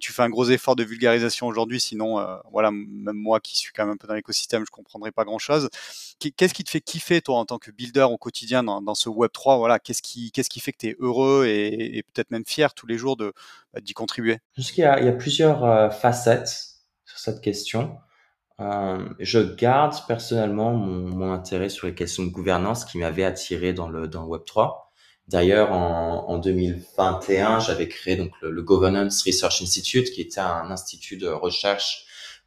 tu 0.00 0.12
fais 0.12 0.22
un 0.22 0.30
gros 0.30 0.46
effort 0.50 0.76
de 0.76 0.84
vulgarisation 0.84 1.46
aujourd'hui. 1.46 1.80
Sinon, 1.80 2.24
voilà, 2.50 2.70
même 2.72 3.16
moi 3.16 3.40
qui 3.40 3.56
suis 3.56 3.72
quand 3.72 3.84
même 3.84 3.94
un 3.94 3.96
peu 3.96 4.08
dans 4.08 4.14
l'écosystème, 4.14 4.64
je 4.66 4.70
comprendrais 4.70 5.12
pas 5.12 5.24
grand-chose. 5.24 5.68
Qu'est-ce 6.18 6.54
qui 6.54 6.64
te 6.64 6.70
fait 6.70 6.80
kiffer, 6.80 7.20
toi, 7.20 7.38
en 7.38 7.44
tant 7.44 7.58
que 7.58 7.70
builder 7.70 8.06
au 8.10 8.16
quotidien 8.16 8.62
dans, 8.62 8.94
ce 8.94 9.08
Web3 9.08 9.58
Voilà, 9.58 9.78
qu'est-ce 9.78 10.02
qui, 10.02 10.32
qu'est-ce 10.32 10.48
qui 10.50 10.60
fait 10.60 10.72
que 10.72 10.78
tu 10.78 10.88
es 10.88 10.96
heureux 10.98 11.46
et, 11.46 12.02
peut-être 12.12 12.30
même 12.30 12.44
fier 12.46 12.74
tous 12.74 12.86
les 12.86 12.98
jours 12.98 13.16
de, 13.16 13.32
d'y 13.80 13.94
contribuer 13.94 14.38
y 14.56 14.82
a, 14.82 15.00
il 15.00 15.06
y 15.06 15.08
a 15.08 15.12
plusieurs 15.12 15.64
euh, 15.64 15.90
facettes 15.90 16.56
sur 17.04 17.18
cette 17.18 17.40
question. 17.40 17.96
Euh, 18.60 19.08
je 19.18 19.40
garde 19.40 19.94
personnellement 20.06 20.72
mon, 20.72 21.32
intérêt 21.32 21.68
sur 21.68 21.86
les 21.86 21.94
questions 21.94 22.24
de 22.24 22.30
gouvernance 22.30 22.84
qui 22.84 22.98
m'avait 22.98 23.24
attiré 23.24 23.72
dans 23.72 23.88
le, 23.88 24.06
dans 24.06 24.22
le 24.22 24.28
Web3. 24.28 24.76
D'ailleurs, 25.26 25.72
en, 25.72 26.28
en 26.28 26.38
2021, 26.38 27.58
j'avais 27.58 27.88
créé 27.88 28.16
donc 28.16 28.30
le, 28.42 28.62
Governance 28.62 29.22
Research 29.22 29.62
Institute, 29.62 30.10
qui 30.10 30.20
était 30.20 30.40
un 30.40 30.70
institut 30.70 31.16
de 31.16 31.28
recherche 31.28 32.04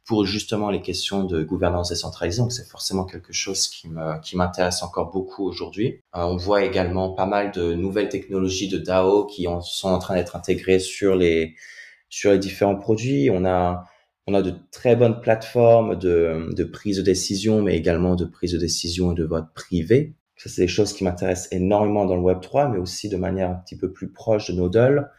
pour 0.08 0.24
justement 0.24 0.70
les 0.70 0.80
questions 0.80 1.22
de 1.24 1.42
gouvernance 1.42 1.90
décentralisée. 1.90 2.40
Donc, 2.40 2.50
c'est 2.50 2.66
forcément 2.66 3.04
quelque 3.04 3.34
chose 3.34 3.68
qui 3.68 3.88
m'intéresse 4.36 4.82
encore 4.82 5.10
beaucoup 5.10 5.46
aujourd'hui. 5.46 6.00
Euh, 6.16 6.22
on 6.22 6.36
voit 6.36 6.64
également 6.64 7.10
pas 7.10 7.26
mal 7.26 7.52
de 7.52 7.74
nouvelles 7.74 8.08
technologies 8.08 8.68
de 8.68 8.78
DAO 8.78 9.26
qui 9.26 9.46
sont 9.62 9.88
en 9.88 9.98
train 9.98 10.14
d'être 10.14 10.34
intégrées 10.34 10.78
sur 10.78 11.14
les 11.14 11.54
sur 12.08 12.30
les 12.30 12.38
différents 12.38 12.76
produits. 12.76 13.28
On 13.30 13.44
a 13.44 13.84
on 14.26 14.32
a 14.32 14.40
de 14.40 14.54
très 14.72 14.96
bonnes 14.96 15.20
plateformes 15.20 15.98
de, 15.98 16.48
de 16.56 16.64
prise 16.64 16.96
de 16.96 17.02
décision, 17.02 17.60
mais 17.60 17.76
également 17.76 18.14
de 18.16 18.24
prise 18.24 18.52
de 18.52 18.58
décision 18.58 19.12
et 19.12 19.14
de 19.14 19.24
vote 19.24 19.52
privé. 19.54 20.14
Ça, 20.36 20.48
c'est 20.48 20.62
des 20.62 20.68
choses 20.68 20.94
qui 20.94 21.04
m'intéressent 21.04 21.52
énormément 21.52 22.06
dans 22.06 22.16
le 22.16 22.22
Web 22.22 22.40
3, 22.40 22.68
mais 22.68 22.78
aussi 22.78 23.10
de 23.10 23.16
manière 23.18 23.50
un 23.50 23.56
petit 23.56 23.76
peu 23.76 23.92
plus 23.92 24.10
proche 24.10 24.50
de 24.50 24.56
Nodal. 24.56 25.10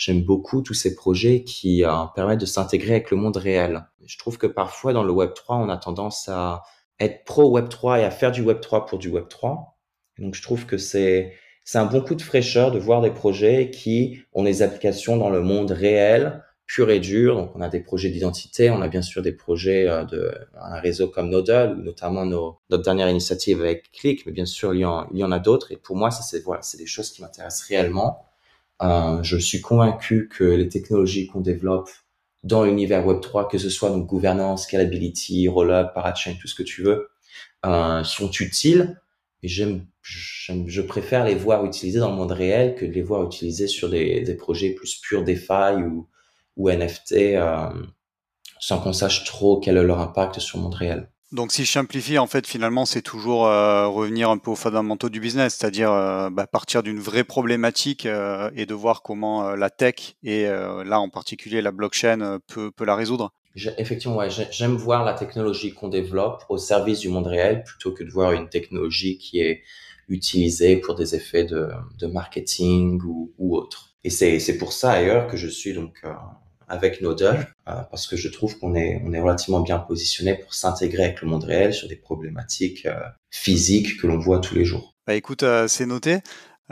J'aime 0.00 0.22
beaucoup 0.22 0.62
tous 0.62 0.72
ces 0.72 0.94
projets 0.94 1.44
qui 1.44 1.84
euh, 1.84 1.90
permettent 2.14 2.40
de 2.40 2.46
s'intégrer 2.46 2.92
avec 2.92 3.10
le 3.10 3.18
monde 3.18 3.36
réel. 3.36 3.84
Je 4.06 4.16
trouve 4.16 4.38
que 4.38 4.46
parfois 4.46 4.94
dans 4.94 5.02
le 5.02 5.12
Web 5.12 5.34
3, 5.34 5.58
on 5.58 5.68
a 5.68 5.76
tendance 5.76 6.26
à 6.30 6.62
être 6.98 7.22
pro 7.26 7.50
Web 7.50 7.68
3 7.68 8.00
et 8.00 8.04
à 8.04 8.10
faire 8.10 8.32
du 8.32 8.40
Web 8.40 8.60
3 8.62 8.86
pour 8.86 8.98
du 8.98 9.10
Web 9.10 9.28
3. 9.28 9.78
Donc 10.18 10.34
je 10.34 10.40
trouve 10.40 10.64
que 10.64 10.78
c'est 10.78 11.34
c'est 11.66 11.76
un 11.76 11.84
bon 11.84 12.00
coup 12.00 12.14
de 12.14 12.22
fraîcheur 12.22 12.70
de 12.70 12.78
voir 12.78 13.02
des 13.02 13.10
projets 13.10 13.68
qui 13.68 14.22
ont 14.32 14.42
des 14.42 14.62
applications 14.62 15.18
dans 15.18 15.28
le 15.28 15.42
monde 15.42 15.70
réel, 15.70 16.44
pur 16.66 16.88
et 16.88 16.98
dur. 16.98 17.36
Donc 17.36 17.52
on 17.54 17.60
a 17.60 17.68
des 17.68 17.80
projets 17.80 18.08
d'identité, 18.08 18.70
on 18.70 18.80
a 18.80 18.88
bien 18.88 19.02
sûr 19.02 19.20
des 19.20 19.32
projets 19.32 19.86
euh, 19.86 20.04
de 20.04 20.32
un 20.58 20.80
réseau 20.80 21.08
comme 21.08 21.28
Nodal, 21.28 21.76
notamment 21.76 22.24
notre 22.24 22.82
dernière 22.82 23.10
initiative 23.10 23.60
avec 23.60 23.92
Click, 23.92 24.24
mais 24.24 24.32
bien 24.32 24.46
sûr 24.46 24.72
il 24.72 24.80
y 24.80 24.84
en, 24.86 25.06
il 25.12 25.18
y 25.18 25.24
en 25.24 25.30
a 25.30 25.40
d'autres. 25.40 25.72
Et 25.72 25.76
pour 25.76 25.96
moi, 25.96 26.10
ça 26.10 26.22
c'est 26.22 26.42
voilà, 26.42 26.62
c'est 26.62 26.78
des 26.78 26.86
choses 26.86 27.10
qui 27.10 27.20
m'intéressent 27.20 27.68
réellement. 27.68 28.29
Euh, 28.82 29.22
je 29.22 29.36
suis 29.36 29.60
convaincu 29.60 30.28
que 30.28 30.44
les 30.44 30.68
technologies 30.68 31.26
qu'on 31.26 31.40
développe 31.40 31.90
dans 32.42 32.64
l'univers 32.64 33.06
Web3, 33.06 33.50
que 33.50 33.58
ce 33.58 33.68
soit 33.68 33.90
donc 33.90 34.06
gouvernance, 34.06 34.64
scalability, 34.64 35.48
rollup, 35.48 35.92
parachain, 35.94 36.34
tout 36.40 36.48
ce 36.48 36.54
que 36.54 36.62
tu 36.62 36.82
veux, 36.82 37.10
euh, 37.66 38.02
sont 38.04 38.30
utiles. 38.30 39.00
Et 39.42 39.48
je 39.48 40.80
préfère 40.82 41.24
les 41.24 41.34
voir 41.34 41.64
utilisés 41.64 41.98
dans 41.98 42.10
le 42.10 42.16
monde 42.16 42.32
réel 42.32 42.74
que 42.74 42.84
de 42.84 42.92
les 42.92 43.02
voir 43.02 43.24
utilisés 43.24 43.68
sur 43.68 43.88
des, 43.88 44.20
des 44.20 44.34
projets 44.34 44.70
plus 44.70 44.96
purs 44.96 45.24
DeFi 45.24 45.82
ou, 45.82 46.08
ou 46.56 46.70
NFT, 46.70 47.12
euh, 47.12 47.68
sans 48.58 48.80
qu'on 48.80 48.92
sache 48.92 49.24
trop 49.24 49.58
quel 49.60 49.76
est 49.76 49.82
leur 49.82 50.00
impact 50.00 50.40
sur 50.40 50.58
le 50.58 50.64
monde 50.64 50.74
réel. 50.74 51.10
Donc 51.32 51.52
si 51.52 51.64
je 51.64 51.70
simplifie, 51.70 52.18
en 52.18 52.26
fait, 52.26 52.44
finalement, 52.44 52.84
c'est 52.84 53.02
toujours 53.02 53.46
euh, 53.46 53.86
revenir 53.86 54.30
un 54.30 54.38
peu 54.38 54.50
aux 54.50 54.56
fondamentaux 54.56 55.08
du 55.08 55.20
business, 55.20 55.54
c'est-à-dire 55.54 55.92
euh, 55.92 56.28
bah, 56.28 56.48
partir 56.48 56.82
d'une 56.82 56.98
vraie 56.98 57.22
problématique 57.22 58.04
euh, 58.04 58.50
et 58.56 58.66
de 58.66 58.74
voir 58.74 59.02
comment 59.02 59.54
la 59.54 59.70
tech 59.70 60.16
et 60.24 60.44
là 60.44 61.00
en 61.00 61.08
particulier 61.08 61.62
la 61.62 61.70
blockchain 61.70 62.40
peut, 62.48 62.72
la 62.80 62.96
résoudre. 62.96 63.32
Effectivement, 63.78 64.20
j'aime 64.28 64.74
voir 64.74 65.04
la 65.04 65.14
technologie 65.14 65.72
qu'on 65.72 65.88
développe 65.88 66.44
au 66.48 66.58
service 66.58 67.00
du 67.00 67.08
monde 67.08 67.26
réel 67.26 67.62
plutôt 67.62 67.92
que 67.92 68.02
de 68.02 68.10
voir 68.10 68.32
une 68.32 68.48
technologie 68.48 69.18
qui 69.18 69.40
est 69.40 69.62
utilisée 70.08 70.76
pour 70.76 70.96
des 70.96 71.14
effets 71.14 71.44
de, 71.44 71.68
de 71.98 72.06
marketing 72.06 73.00
ou, 73.04 73.32
ou 73.38 73.56
autre. 73.56 73.94
Et 74.02 74.10
c'est 74.10 74.58
pour 74.58 74.72
ça 74.72 74.92
ailleurs 74.92 75.28
que 75.28 75.36
je 75.36 75.46
suis 75.46 75.74
donc 75.74 76.02
avec 76.70 77.02
Nodal 77.02 77.52
euh, 77.68 77.72
parce 77.90 78.06
que 78.06 78.16
je 78.16 78.28
trouve 78.28 78.58
qu'on 78.58 78.74
est 78.74 79.02
on 79.04 79.12
est 79.12 79.20
relativement 79.20 79.60
bien 79.60 79.78
positionné 79.78 80.36
pour 80.36 80.54
s'intégrer 80.54 81.04
avec 81.04 81.20
le 81.20 81.28
monde 81.28 81.44
réel 81.44 81.74
sur 81.74 81.88
des 81.88 81.96
problématiques 81.96 82.86
euh, 82.86 83.00
physiques 83.30 84.00
que 84.00 84.06
l'on 84.06 84.18
voit 84.18 84.38
tous 84.38 84.54
les 84.54 84.64
jours. 84.64 84.94
Bah 85.06 85.14
écoute, 85.14 85.42
euh, 85.42 85.68
c'est 85.68 85.86
noté. 85.86 86.20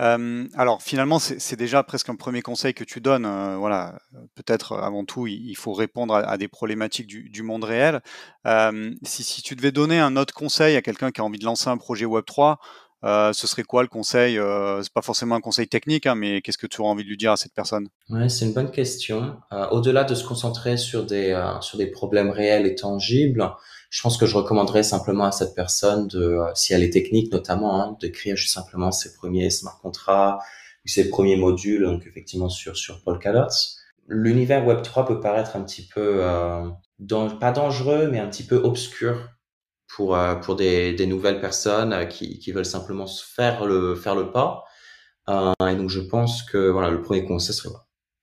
Alors 0.01 0.81
finalement, 0.81 1.19
c'est 1.19 1.57
déjà 1.57 1.83
presque 1.83 2.09
un 2.09 2.15
premier 2.15 2.41
conseil 2.41 2.73
que 2.73 2.85
tu 2.85 3.01
donnes. 3.01 3.27
Voilà, 3.57 3.99
peut-être 4.37 4.77
avant 4.77 5.05
tout, 5.05 5.27
il, 5.27 5.57
faut 5.57 5.73
répondre 5.73 6.15
à, 6.15 6.39
des 6.39 6.47
problématiques 6.47 7.09
du, 7.09 7.43
monde 7.43 7.65
réel. 7.65 8.01
Si, 9.03 9.25
si, 9.25 9.43
tu 9.43 9.57
devais 9.57 9.73
donner 9.73 9.99
un 9.99 10.17
autre 10.17 10.33
conseil 10.33 10.77
à 10.77 10.83
quelqu'un 10.83 11.11
qui 11.11 11.21
a 11.21 11.25
envie 11.25 11.41
de 11.41 11.45
lancer 11.45 11.69
un 11.69 11.79
projet 11.79 12.05
Web 12.05 12.25
3, 12.27 12.61
euh, 13.05 13.33
ce 13.33 13.47
serait 13.47 13.63
quoi 13.63 13.83
le 13.83 13.89
conseil 13.89 14.39
euh, 14.39 14.83
C'est 14.83 14.93
pas 14.93 15.03
forcément 15.03 15.37
un 15.37 15.41
conseil 15.41 15.69
technique, 15.69 16.07
hein, 16.07 16.17
mais 16.17 16.41
qu'est-ce 16.41 16.59
que 16.59 16.67
tu 16.67 16.81
auras 16.81 16.91
envie 16.91 17.05
de 17.05 17.09
lui 17.09 17.17
dire 17.17 17.33
à 17.33 17.37
cette 17.37 17.55
personne? 17.55 17.89
Ouais, 18.11 18.29
c'est 18.29 18.45
une 18.45 18.53
bonne 18.53 18.71
question. 18.71 19.37
Euh, 19.53 19.69
au-delà 19.69 20.05
de 20.05 20.15
se 20.15 20.25
concentrer 20.25 20.77
sur 20.77 21.07
des 21.07 21.31
euh, 21.31 21.61
sur 21.61 21.79
des 21.79 21.87
problèmes 21.87 22.31
réels 22.31 22.67
et 22.67 22.75
tangibles, 22.75 23.49
je 23.91 24.03
pense 24.03 24.17
que 24.17 24.27
je 24.27 24.37
recommanderais 24.37 24.83
simplement 24.83 25.25
à 25.25 25.33
cette 25.33 25.55
personne 25.55 26.09
de, 26.09 26.41
si 26.55 26.73
elle 26.73 26.83
est 26.83 26.91
technique 26.93 27.33
notamment, 27.33 27.81
hein, 27.81 27.97
d'écrire 28.01 28.37
juste 28.37 28.55
simplement 28.55 28.91
ses 28.91 29.15
premiers 29.15 29.51
smart 29.51 29.79
contracts 29.81 30.43
ses 30.85 31.11
premiers 31.11 31.37
modules, 31.37 31.85
donc 31.85 32.07
effectivement 32.07 32.49
sur 32.49 32.75
sur 32.75 33.03
Polkadot. 33.03 33.53
L'univers 34.07 34.67
Web 34.67 34.81
3 34.81 35.05
peut 35.05 35.21
paraître 35.21 35.55
un 35.55 35.63
petit 35.63 35.87
peu 35.87 36.23
pas 37.39 37.53
dangereux, 37.53 38.09
mais 38.11 38.19
un 38.19 38.27
petit 38.27 38.45
peu 38.45 38.57
obscur 38.57 39.29
pour 39.89 40.17
euh, 40.17 40.35
pour 40.37 40.57
des, 40.57 40.93
des 40.95 41.07
nouvelles 41.07 41.41
personnes 41.41 41.93
euh, 41.93 42.05
qui, 42.07 42.39
qui 42.39 42.53
veulent 42.53 42.67
simplement 42.67 43.07
faire 43.07 43.67
le 43.67 43.95
faire 43.97 44.15
le 44.15 44.31
pas. 44.31 44.65
Euh, 45.29 45.53
et 45.69 45.77
donc 45.77 45.91
je 45.91 46.01
pense 46.01 46.43
que 46.43 46.71
voilà 46.71 46.91
le 46.91 47.03
premier 47.03 47.25
conseil 47.25 47.55
serait 47.55 47.75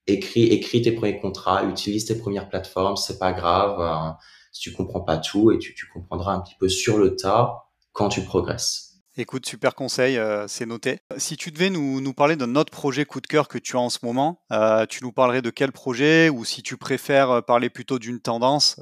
écris 0.06 0.44
écris 0.44 0.82
tes 0.82 0.92
premiers 0.92 1.18
contrats, 1.20 1.64
utilise 1.64 2.04
tes 2.06 2.16
premières 2.18 2.48
plateformes, 2.48 2.96
c'est 2.96 3.18
pas 3.18 3.32
grave 3.32 3.80
euh, 3.80 4.12
si 4.52 4.62
tu 4.62 4.72
comprends 4.72 5.02
pas 5.02 5.18
tout 5.18 5.52
et 5.52 5.58
tu, 5.58 5.74
tu 5.74 5.86
comprendras 5.92 6.34
un 6.34 6.40
petit 6.40 6.56
peu 6.58 6.68
sur 6.68 6.98
le 6.98 7.16
tas 7.16 7.64
quand 7.92 8.08
tu 8.08 8.22
progresses. 8.22 8.85
Écoute, 9.18 9.46
super 9.46 9.74
conseil, 9.74 10.18
euh, 10.18 10.46
c'est 10.46 10.66
noté. 10.66 10.98
Si 11.16 11.38
tu 11.38 11.50
devais 11.50 11.70
nous, 11.70 12.02
nous 12.02 12.12
parler 12.12 12.36
d'un 12.36 12.54
autre 12.54 12.70
projet 12.70 13.06
coup 13.06 13.22
de 13.22 13.26
cœur 13.26 13.48
que 13.48 13.56
tu 13.56 13.74
as 13.76 13.80
en 13.80 13.88
ce 13.88 14.00
moment, 14.02 14.42
euh, 14.52 14.84
tu 14.84 15.02
nous 15.02 15.10
parlerais 15.10 15.40
de 15.40 15.48
quel 15.48 15.72
projet 15.72 16.28
ou 16.28 16.44
si 16.44 16.62
tu 16.62 16.76
préfères 16.76 17.30
euh, 17.30 17.40
parler 17.40 17.70
plutôt 17.70 17.98
d'une 17.98 18.20
tendance, 18.20 18.78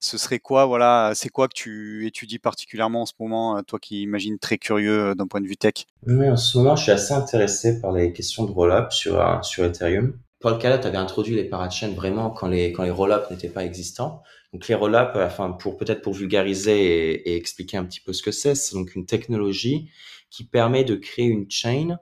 ce 0.00 0.16
serait 0.16 0.38
quoi 0.38 0.64
Voilà, 0.64 1.12
c'est 1.14 1.28
quoi 1.28 1.46
que 1.46 1.52
tu 1.52 2.06
étudies 2.06 2.38
particulièrement 2.38 3.02
en 3.02 3.06
ce 3.06 3.12
moment, 3.20 3.62
toi 3.64 3.78
qui 3.78 4.00
imagines 4.00 4.38
très 4.38 4.56
curieux 4.56 5.14
d'un 5.14 5.26
point 5.26 5.42
de 5.42 5.46
vue 5.46 5.58
tech? 5.58 5.84
Oui, 6.06 6.30
en 6.30 6.38
ce 6.38 6.56
moment, 6.56 6.74
je 6.74 6.84
suis 6.84 6.92
assez 6.92 7.12
intéressé 7.12 7.82
par 7.82 7.92
les 7.92 8.14
questions 8.14 8.44
de 8.44 8.50
roll-up 8.52 8.92
sur 8.92 9.44
sur 9.44 9.64
Ethereum. 9.64 10.14
Paul 10.40 10.58
Calot 10.58 10.86
avait 10.86 10.96
introduit 10.96 11.34
les 11.36 11.44
parachains 11.44 11.90
vraiment 11.90 12.30
quand 12.30 12.48
les 12.48 12.72
quand 12.72 12.82
les 12.82 12.90
roll-up 12.90 13.30
n'étaient 13.30 13.50
pas 13.50 13.64
existants. 13.64 14.22
Donc 14.52 14.66
les 14.66 14.74
roll-up, 14.74 15.12
enfin 15.14 15.52
pour 15.52 15.76
peut-être 15.76 16.02
pour 16.02 16.12
vulgariser 16.12 17.30
et, 17.30 17.36
expliquer 17.36 17.76
un 17.76 17.84
petit 17.84 18.00
peu 18.00 18.12
ce 18.12 18.22
que 18.22 18.32
c'est, 18.32 18.54
c'est 18.54 18.74
donc 18.74 18.94
une 18.94 19.06
technologie 19.06 19.90
qui 20.30 20.44
permet 20.44 20.84
de 20.84 20.96
créer 20.96 21.26
une 21.26 21.50
chain 21.50 21.98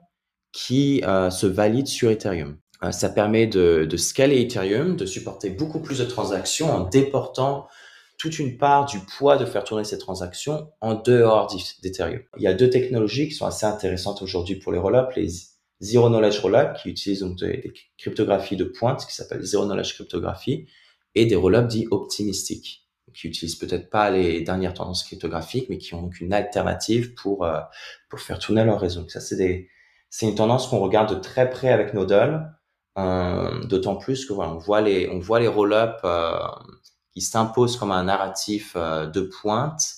qui 0.51 1.03
euh, 1.03 1.29
se 1.29 1.45
valide 1.45 1.87
sur 1.87 2.09
Ethereum. 2.09 2.57
Euh, 2.83 2.91
ça 2.91 3.09
permet 3.09 3.45
de, 3.45 3.85
de 3.89 3.97
scaler 3.97 4.41
Ethereum, 4.41 4.95
de 4.95 5.05
supporter 5.05 5.49
beaucoup 5.51 5.79
plus 5.79 5.99
de 5.99 6.05
transactions 6.05 6.71
en 6.71 6.85
déportant 6.85 7.67
toute 8.17 8.39
une 8.39 8.57
part 8.57 8.85
du 8.85 8.99
poids 8.99 9.37
de 9.37 9.45
faire 9.45 9.63
tourner 9.63 9.83
ces 9.83 9.97
transactions 9.97 10.71
en 10.81 10.95
dehors 10.95 11.55
d'Ethereum. 11.81 12.19
Il 12.37 12.43
y 12.43 12.47
a 12.47 12.53
deux 12.53 12.69
technologies 12.69 13.29
qui 13.29 13.35
sont 13.35 13.45
assez 13.45 13.65
intéressantes 13.65 14.21
aujourd'hui 14.21 14.55
pour 14.55 14.71
les 14.71 14.79
roll-up, 14.79 15.11
les 15.15 15.27
Zero 15.81 16.09
Knowledge 16.09 16.39
Rollup 16.39 16.73
qui 16.81 16.89
utilise 16.89 17.21
donc 17.21 17.37
des, 17.37 17.57
des 17.57 17.73
cryptographies 17.97 18.57
de 18.57 18.65
pointe 18.65 19.05
qui 19.05 19.13
s'appelle 19.13 19.41
Zero 19.43 19.65
Knowledge 19.65 19.93
Cryptography 19.93 20.67
et 21.15 21.25
des 21.25 21.35
rollups 21.35 21.67
dits 21.67 21.87
optimistiques 21.91 22.87
qui 23.13 23.27
utilisent 23.27 23.55
peut-être 23.55 23.89
pas 23.89 24.11
les 24.11 24.41
dernières 24.41 24.73
tendances 24.73 25.03
cryptographiques 25.03 25.67
mais 25.69 25.77
qui 25.77 25.93
ont 25.95 26.01
donc 26.03 26.21
une 26.21 26.33
alternative 26.33 27.13
pour 27.15 27.45
euh, 27.45 27.59
pour 28.09 28.19
faire 28.19 28.39
tourner 28.39 28.63
leur 28.63 28.79
réseau. 28.79 29.07
Ça 29.09 29.19
c'est 29.19 29.35
des 29.35 29.69
c'est 30.09 30.27
une 30.27 30.35
tendance 30.35 30.67
qu'on 30.67 30.79
regarde 30.79 31.15
de 31.15 31.19
très 31.19 31.49
près 31.49 31.69
avec 31.69 31.93
Nodal 31.93 32.55
euh, 32.97 33.63
d'autant 33.65 33.95
plus 33.95 34.25
que 34.25 34.33
voilà 34.33 34.51
on 34.51 34.57
voit 34.57 34.81
les 34.81 35.09
on 35.09 35.19
voit 35.19 35.39
les 35.39 35.47
rollups 35.47 35.99
euh, 36.03 36.39
qui 37.13 37.21
s'imposent 37.21 37.77
comme 37.77 37.91
un 37.91 38.03
narratif 38.03 38.73
euh, 38.75 39.05
de 39.07 39.21
pointe 39.21 39.95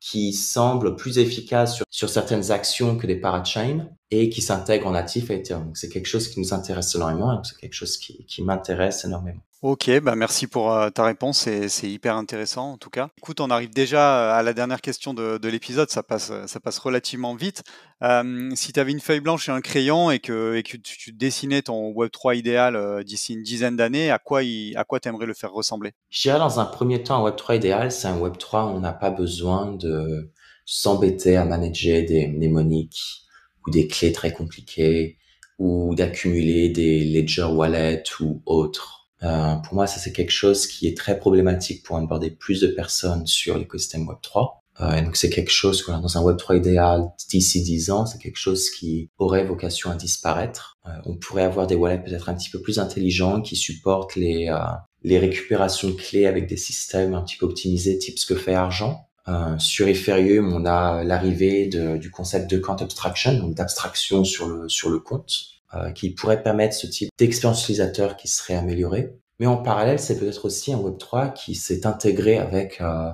qui 0.00 0.32
semble 0.32 0.96
plus 0.96 1.18
efficace 1.18 1.76
sur, 1.76 1.84
sur 1.90 2.08
certaines 2.08 2.50
actions 2.50 2.96
que 2.96 3.06
des 3.06 3.16
parachains 3.20 3.88
et 4.10 4.28
qui 4.28 4.42
s'intègre 4.42 4.86
en 4.86 4.92
natif 4.92 5.30
à 5.30 5.34
Ethereum. 5.34 5.70
C'est 5.74 5.88
quelque 5.88 6.08
chose 6.08 6.28
qui 6.28 6.40
nous 6.40 6.52
intéresse 6.52 6.94
énormément, 6.94 7.42
c'est 7.44 7.56
quelque 7.56 7.74
chose 7.74 7.96
qui, 7.96 8.24
qui 8.26 8.42
m'intéresse 8.42 9.04
énormément. 9.04 9.40
Ok, 9.62 9.90
bah 10.00 10.16
merci 10.16 10.46
pour 10.46 10.72
euh, 10.72 10.88
ta 10.88 11.04
réponse, 11.04 11.46
c'est 11.68 11.90
hyper 11.90 12.16
intéressant 12.16 12.72
en 12.72 12.78
tout 12.78 12.88
cas. 12.88 13.10
Écoute, 13.18 13.42
on 13.42 13.50
arrive 13.50 13.68
déjà 13.68 14.34
à 14.34 14.42
la 14.42 14.54
dernière 14.54 14.80
question 14.80 15.12
de, 15.12 15.36
de 15.36 15.48
l'épisode, 15.50 15.90
ça 15.90 16.02
passe, 16.02 16.32
ça 16.46 16.60
passe 16.60 16.78
relativement 16.78 17.34
vite. 17.34 17.62
Euh, 18.02 18.50
si 18.54 18.72
tu 18.72 18.80
avais 18.80 18.92
une 18.92 19.00
feuille 19.00 19.20
blanche 19.20 19.50
et 19.50 19.52
un 19.52 19.60
crayon 19.60 20.10
et 20.10 20.18
que, 20.18 20.54
et 20.54 20.62
que 20.62 20.78
tu, 20.78 20.96
tu 20.96 21.12
dessinais 21.12 21.60
ton 21.60 21.92
Web3 21.92 22.38
idéal 22.38 22.74
euh, 22.74 23.02
d'ici 23.02 23.34
une 23.34 23.42
dizaine 23.42 23.76
d'années, 23.76 24.10
à 24.10 24.18
quoi, 24.18 24.42
il, 24.44 24.74
à 24.78 24.84
quoi 24.84 24.98
t'aimerais 24.98 25.26
le 25.26 25.34
faire 25.34 25.52
ressembler? 25.52 25.92
Je 26.08 26.22
dirais 26.22 26.38
dans 26.38 26.58
un 26.58 26.64
premier 26.64 27.02
temps, 27.02 27.22
un 27.22 27.30
Web3 27.30 27.56
idéal, 27.56 27.92
c'est 27.92 28.08
un 28.08 28.18
Web3 28.18 28.64
où 28.64 28.76
on 28.76 28.80
n'a 28.80 28.94
pas 28.94 29.10
besoin 29.10 29.72
de 29.72 30.32
s'embêter 30.64 31.36
à 31.36 31.44
manager 31.44 32.02
des 32.06 32.28
mnémoniques 32.28 33.26
ou 33.66 33.70
des 33.70 33.86
clés 33.86 34.12
très 34.12 34.32
compliquées 34.32 35.18
ou 35.58 35.94
d'accumuler 35.94 36.68
des 36.70 37.04
ledger 37.04 37.44
wallets 37.44 38.04
ou 38.20 38.42
autres 38.46 38.96
Euh, 39.22 39.56
pour 39.56 39.74
moi, 39.74 39.86
ça 39.86 40.00
c'est 40.00 40.12
quelque 40.12 40.32
chose 40.32 40.66
qui 40.66 40.88
est 40.88 40.96
très 40.96 41.18
problématique 41.18 41.82
pour 41.84 41.98
aborder 41.98 42.30
plus 42.30 42.62
de 42.62 42.68
personnes 42.68 43.26
sur 43.26 43.58
l'écosystème 43.58 44.06
Web3. 44.06 44.60
Euh, 44.80 44.94
et 44.94 45.02
donc 45.02 45.16
c'est 45.16 45.30
quelque 45.30 45.50
chose, 45.50 45.84
voilà, 45.84 46.00
dans 46.00 46.16
un 46.16 46.22
Web3 46.22 46.56
idéal 46.58 47.10
d'ici 47.28 47.62
10 47.62 47.90
ans, 47.90 48.06
c'est 48.06 48.18
quelque 48.18 48.38
chose 48.38 48.70
qui 48.70 49.10
aurait 49.18 49.44
vocation 49.44 49.90
à 49.90 49.94
disparaître. 49.94 50.78
Euh, 50.86 50.90
on 51.04 51.16
pourrait 51.16 51.42
avoir 51.42 51.66
des 51.66 51.74
wallets 51.74 52.02
peut-être 52.02 52.28
un 52.28 52.34
petit 52.34 52.50
peu 52.50 52.60
plus 52.60 52.78
intelligents 52.78 53.42
qui 53.42 53.56
supportent 53.56 54.16
les, 54.16 54.48
euh, 54.48 54.58
les 55.02 55.18
récupérations 55.18 55.88
de 55.88 55.94
clés 55.94 56.26
avec 56.26 56.46
des 56.46 56.56
systèmes 56.56 57.14
un 57.14 57.22
petit 57.22 57.36
peu 57.36 57.46
optimisés, 57.46 57.98
type 57.98 58.18
ce 58.18 58.26
que 58.26 58.34
fait 58.34 58.54
Argent. 58.54 59.09
Euh, 59.28 59.58
sur 59.58 59.86
Ethereum, 59.88 60.52
on 60.52 60.64
a 60.64 61.04
l'arrivée 61.04 61.66
du 61.68 62.10
concept 62.10 62.50
de 62.50 62.58
compte 62.58 62.82
abstraction, 62.82 63.34
donc 63.34 63.54
d'abstraction 63.54 64.24
sur 64.24 64.48
le, 64.48 64.68
sur 64.68 64.90
le 64.90 64.98
compte, 64.98 65.32
euh, 65.74 65.90
qui 65.92 66.10
pourrait 66.10 66.42
permettre 66.42 66.74
ce 66.74 66.86
type 66.86 67.10
d'expérience 67.18 67.62
utilisateur 67.62 68.16
qui 68.16 68.28
serait 68.28 68.56
améliorée. 68.56 69.14
Mais 69.38 69.46
en 69.46 69.56
parallèle, 69.56 69.98
c'est 69.98 70.18
peut-être 70.18 70.44
aussi 70.44 70.72
un 70.72 70.78
Web3 70.78 71.32
qui 71.32 71.54
s'est 71.54 71.86
intégré 71.86 72.38
avec 72.38 72.80
euh, 72.80 73.10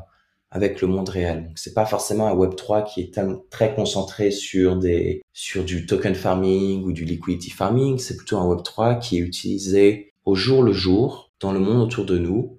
avec 0.50 0.80
le 0.80 0.88
monde 0.88 1.08
réel. 1.08 1.44
Donc 1.44 1.58
c'est 1.58 1.74
pas 1.74 1.86
forcément 1.86 2.28
un 2.28 2.32
Web 2.32 2.54
3 2.56 2.82
qui 2.82 3.02
est 3.02 3.20
très 3.50 3.74
concentré 3.74 4.30
sur 4.30 4.76
des 4.76 5.22
sur 5.32 5.64
du 5.64 5.86
token 5.86 6.14
farming 6.14 6.84
ou 6.84 6.92
du 6.92 7.04
liquidity 7.04 7.50
farming, 7.50 7.98
c'est 7.98 8.16
plutôt 8.16 8.38
un 8.38 8.46
Web 8.46 8.62
3 8.62 8.96
qui 8.96 9.18
est 9.18 9.20
utilisé 9.20 10.14
au 10.24 10.34
jour 10.34 10.62
le 10.62 10.72
jour 10.72 11.30
dans 11.40 11.52
le 11.52 11.60
monde 11.60 11.82
autour 11.82 12.06
de 12.06 12.18
nous, 12.18 12.58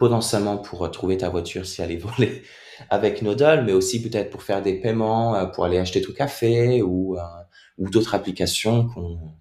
potentiellement 0.00 0.56
pour 0.56 0.90
trouver 0.90 1.18
ta 1.18 1.28
voiture 1.28 1.66
si 1.66 1.82
elle 1.82 1.92
est 1.92 1.96
volée 1.96 2.42
avec 2.90 3.20
Nodal, 3.22 3.64
mais 3.64 3.72
aussi 3.72 4.02
peut-être 4.02 4.30
pour 4.30 4.42
faire 4.42 4.62
des 4.62 4.80
paiements, 4.80 5.36
euh, 5.36 5.46
pour 5.46 5.64
aller 5.66 5.78
acheter 5.78 6.00
ton 6.00 6.12
café 6.12 6.82
ou 6.82 7.16
euh, 7.16 7.20
ou 7.80 7.88
d'autres 7.88 8.14
applications 8.14 8.88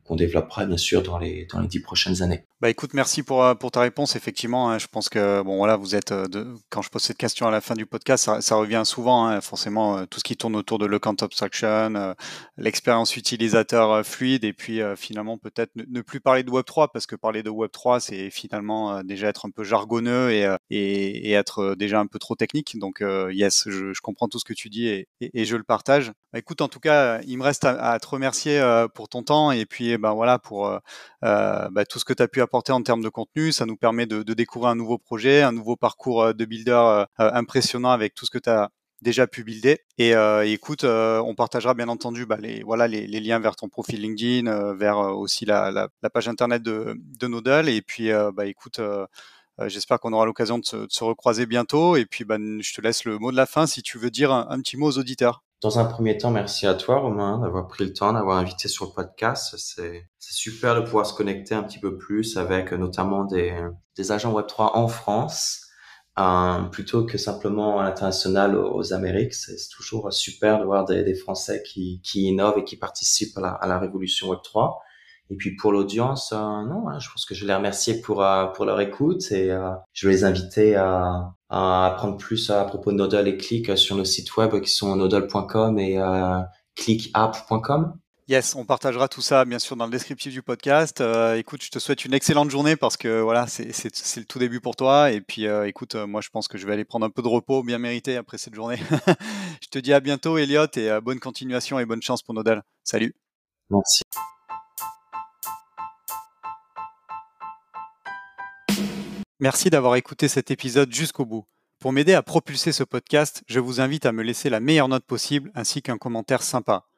qu'on 0.06 0.16
développera 0.16 0.66
bien 0.66 0.78
sûr 0.78 1.04
dans 1.04 1.20
les 1.20 1.46
dans 1.52 1.60
les 1.60 1.68
dix 1.68 1.82
prochaines 1.82 2.24
années. 2.24 2.46
Bah 2.62 2.70
écoute, 2.70 2.94
merci 2.94 3.22
pour 3.22 3.44
euh, 3.44 3.54
pour 3.54 3.72
ta 3.72 3.82
réponse. 3.82 4.16
Effectivement, 4.16 4.70
hein, 4.70 4.80
je 4.80 4.88
pense 4.88 5.10
que 5.10 5.42
bon 5.44 5.58
voilà, 5.58 5.76
vous 5.76 5.96
êtes 5.96 6.12
euh, 6.12 6.56
quand 6.70 6.82
je 6.82 6.90
pose 6.90 7.02
cette 7.02 7.18
question 7.18 7.48
à 7.48 7.52
la 7.52 7.62
fin 7.62 7.76
du 7.76 7.86
podcast, 7.86 8.30
ça, 8.40 8.56
revient 8.56 8.84
souvent. 8.86 9.28
Hein, 9.28 9.42
forcément, 9.42 9.98
euh, 9.98 10.06
tout 10.06 10.20
ce 10.20 10.24
qui 10.24 10.38
tourne 10.38 10.56
autour 10.56 10.80
de 10.80 10.86
l'account 10.86 11.16
abstraction, 11.22 12.16
l'expérience 12.58 13.16
utilisateur 13.18 14.06
fluide, 14.06 14.44
et 14.46 14.54
puis 14.54 14.80
finalement 14.96 15.38
peut-être 15.38 15.72
ne, 15.76 16.02
plus 16.02 16.22
parler 16.22 16.44
de 16.44 16.52
Web 16.52 16.66
3 16.66 16.92
parce 16.92 17.06
que 17.06 17.16
parler 17.16 17.44
de 17.44 17.50
Web 17.50 17.72
3 17.72 18.00
c'est 18.00 18.30
finalement 18.30 19.04
déjà 19.04 19.28
être 19.28 19.46
un 19.46 19.52
peu 19.52 19.64
jargonneux 19.64 20.32
et, 20.32 20.48
et, 20.70 21.32
être 21.32 21.76
déjà 21.76 22.00
un 22.00 22.08
peu 22.08 22.20
trop 22.20 22.36
technique. 22.36 22.78
Donc 22.80 23.02
yes, 23.32 23.66
je, 23.68 23.94
je, 23.94 24.02
comprends 24.02 24.28
tout 24.28 24.40
ce 24.40 24.46
que 24.46 24.54
tu 24.54 24.70
dis 24.70 24.88
et, 24.88 25.08
et 25.22 25.46
je 25.46 25.56
le 25.56 25.64
partage. 25.64 26.12
Bah, 26.34 26.40
écoute, 26.40 26.62
en 26.62 26.68
tout 26.68 26.80
cas, 26.80 27.22
il 27.22 27.38
me 27.38 27.44
reste 27.44 27.66
à, 27.66 27.92
à 27.92 28.00
te 28.00 28.08
remercier 28.08 28.29
remercier 28.30 28.60
euh, 28.60 28.88
pour 28.88 29.10
ton 29.10 29.24
temps 29.24 29.52
et 29.52 29.66
puis 29.66 29.98
ben 29.98 30.14
voilà 30.14 30.38
pour 30.38 30.68
euh, 30.68 30.78
euh, 31.24 31.68
bah, 31.72 31.86
tout 31.86 31.98
ce 32.00 32.06
que 32.06 32.14
tu 32.14 32.22
as 32.22 32.28
pu 32.28 32.42
apporter 32.42 32.72
en 32.72 32.82
termes 32.84 33.02
de 33.02 33.10
contenu. 33.10 33.52
Ça 33.52 33.66
nous 33.66 33.76
permet 33.76 34.06
de, 34.06 34.22
découvrir 34.34 34.70
un 34.70 34.76
nouveau 34.76 34.98
projet, 34.98 35.42
un 35.42 35.52
nouveau 35.52 35.76
parcours 35.76 36.34
de 36.34 36.46
builder 36.46 37.06
impressionnant 37.18 37.90
avec 37.90 38.14
tout 38.14 38.26
ce 38.26 38.32
que 38.32 38.38
tu 38.38 38.50
as 38.50 38.70
déjà 39.02 39.28
pu 39.28 39.44
builder. 39.44 39.80
Et 39.98 40.14
écoute, 40.52 40.84
on 40.84 41.36
partagera 41.36 41.74
bien 41.74 41.90
entendu 41.90 42.26
bah, 42.26 42.38
les, 42.40 42.64
voilà, 42.64 42.88
les, 42.88 43.08
liens 43.20 43.40
vers 43.40 43.56
ton 43.56 43.68
profil 43.68 44.02
LinkedIn, 44.02 44.74
vers 44.76 44.98
aussi 44.98 45.46
la, 45.46 45.90
page 46.14 46.28
internet 46.28 46.62
de, 46.62 46.96
de. 47.20 47.70
Et 47.70 47.82
puis, 47.82 48.12
bah, 48.34 48.46
écoute, 48.46 48.80
j'espère 49.68 50.00
qu'on 50.00 50.14
aura 50.14 50.26
l'occasion 50.26 50.58
de, 50.60 50.64
se 50.64 51.04
recroiser 51.04 51.46
bientôt. 51.46 51.96
Et 51.96 52.06
puis, 52.06 52.24
bah, 52.24 52.38
je 52.38 52.74
te 52.74 52.82
laisse 52.82 53.06
le 53.06 53.18
mot 53.18 53.32
de 53.32 53.38
la 53.38 53.46
fin 53.46 53.68
si 53.68 53.82
tu 53.82 53.98
veux 53.98 54.12
dire 54.12 54.32
un 54.32 54.60
petit 54.62 54.78
mot 54.78 54.88
aux 54.88 54.98
auditeurs. 54.98 55.44
Dans 55.62 55.78
un 55.78 55.84
premier 55.84 56.18
temps, 56.18 56.32
merci 56.32 56.68
à 56.68 56.74
toi, 56.74 57.00
Romain, 57.00 57.40
d'avoir 57.40 57.68
pris 57.68 57.84
le 57.84 57.92
temps, 57.92 58.14
d'avoir 58.14 58.38
invité 58.38 58.70
sur 58.70 58.86
le 58.86 58.92
podcast. 58.92 59.56
C'est, 59.58 60.08
super 60.20 60.74
de 60.76 60.82
pouvoir 60.82 61.06
se 61.06 61.14
connecter 61.14 61.54
un 61.54 61.64
petit 61.64 61.80
peu 61.80 61.98
plus 61.98 62.38
avec 62.38 62.72
notamment 62.72 63.26
des, 63.26 63.54
agents 64.10 64.34
Web3 64.34 64.72
en 64.76 64.88
France, 64.88 65.66
euh, 66.18 66.62
plutôt 66.72 67.06
que 67.06 67.18
simplement 67.18 67.78
à 67.82 67.84
l'international 67.84 68.56
aux, 68.56 68.94
Amériques. 68.94 69.34
C'est, 69.34 69.58
toujours 69.76 70.14
super 70.14 70.60
de 70.60 70.64
voir 70.64 70.86
des, 70.86 71.14
Français 71.14 71.62
qui, 71.64 72.00
qui 72.06 72.22
innovent 72.22 72.60
et 72.60 72.64
qui 72.64 72.78
participent 72.78 73.38
à 73.38 73.68
la 73.68 73.80
révolution 73.80 74.32
Web3. 74.32 74.78
Et 75.32 75.36
puis 75.36 75.56
pour 75.56 75.72
l'audience, 75.72 76.32
euh, 76.34 76.38
non, 76.38 76.90
hein, 76.90 77.00
je 77.00 77.08
pense 77.10 77.26
que 77.26 77.36
je 77.36 77.46
les 77.46 77.54
remercier 77.54 78.02
pour 78.02 78.24
euh, 78.24 78.48
pour 78.48 78.66
leur 78.66 78.82
écoute 78.82 79.32
et 79.32 79.52
euh, 79.52 79.70
je 79.94 80.08
vais 80.08 80.14
les 80.16 80.24
inviter 80.24 80.76
à, 80.76 81.34
à 81.50 81.86
apprendre 81.86 82.18
plus 82.18 82.50
à 82.50 82.64
propos 82.66 82.92
de 82.92 82.98
Nodal 82.98 83.28
et 83.28 83.38
Click 83.38 83.78
sur 83.78 83.96
nos 83.96 84.06
sites 84.06 84.36
web 84.38 84.60
qui 84.60 84.72
sont 84.72 84.96
nodal.com 84.96 85.78
et 85.78 86.00
clickapp.com. 86.76 87.94
Yes, 88.28 88.54
on 88.54 88.64
partagera 88.64 89.08
tout 89.08 89.22
ça 89.22 89.46
bien 89.46 89.58
sûr 89.58 89.76
dans 89.76 89.86
le 89.86 89.92
descriptif 89.92 90.32
du 90.32 90.44
podcast. 90.44 91.04
écoute, 91.36 91.64
je 91.64 91.70
te 91.70 91.80
souhaite 91.80 92.06
une 92.06 92.14
excellente 92.14 92.50
journée 92.50 92.76
parce 92.76 92.96
que 92.98 93.22
voilà, 93.22 93.46
c'est 93.48 94.18
le 94.18 94.26
tout 94.26 94.40
début 94.40 94.62
pour 94.62 94.76
toi. 94.76 95.12
Et 95.12 95.22
puis 95.22 95.46
écoute, 95.66 95.96
moi 95.96 96.22
je 96.22 96.30
pense 96.30 96.48
que 96.48 96.58
je 96.58 96.66
vais 96.66 96.74
aller 96.74 96.86
prendre 96.86 97.06
un 97.06 97.10
peu 97.12 97.22
de 97.22 97.28
repos 97.28 97.62
bien 97.64 97.78
mérité 97.78 98.18
après 98.18 98.40
cette 98.40 98.56
journée. 98.56 98.78
je 99.62 99.68
te 99.70 99.78
dis 99.78 99.94
à 99.94 100.00
bientôt 100.00 100.38
Elliot 100.40 100.68
et 100.76 100.90
bonne 101.02 101.20
continuation 101.20 101.80
et 101.80 101.86
bonne 101.86 102.02
chance 102.02 102.24
pour 102.24 102.34
Nodal. 102.34 102.64
Salut. 102.84 103.16
Merci. 103.70 104.04
Merci 109.42 109.70
d'avoir 109.70 109.96
écouté 109.96 110.28
cet 110.28 110.52
épisode 110.52 110.94
jusqu'au 110.94 111.26
bout. 111.26 111.46
Pour 111.80 111.94
m'aider 111.94 112.14
à 112.14 112.22
propulser 112.22 112.74
ce 112.74 112.84
podcast, 112.84 113.42
je 113.48 113.62
vous 113.62 113.80
invite 113.80 114.06
à 114.06 114.12
me 114.12 114.22
laisser 114.22 114.50
la 114.50 114.60
meilleure 114.60 114.90
note 114.90 115.06
possible 115.06 115.50
ainsi 115.56 115.82
qu'un 115.82 115.98
commentaire 115.98 116.44
sympa. 116.44 116.90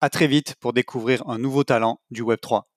À 0.00 0.08
très 0.08 0.26
vite 0.26 0.54
pour 0.54 0.72
découvrir 0.72 1.22
un 1.28 1.36
nouveau 1.36 1.64
talent 1.64 2.00
du 2.10 2.22
Web3. 2.22 2.62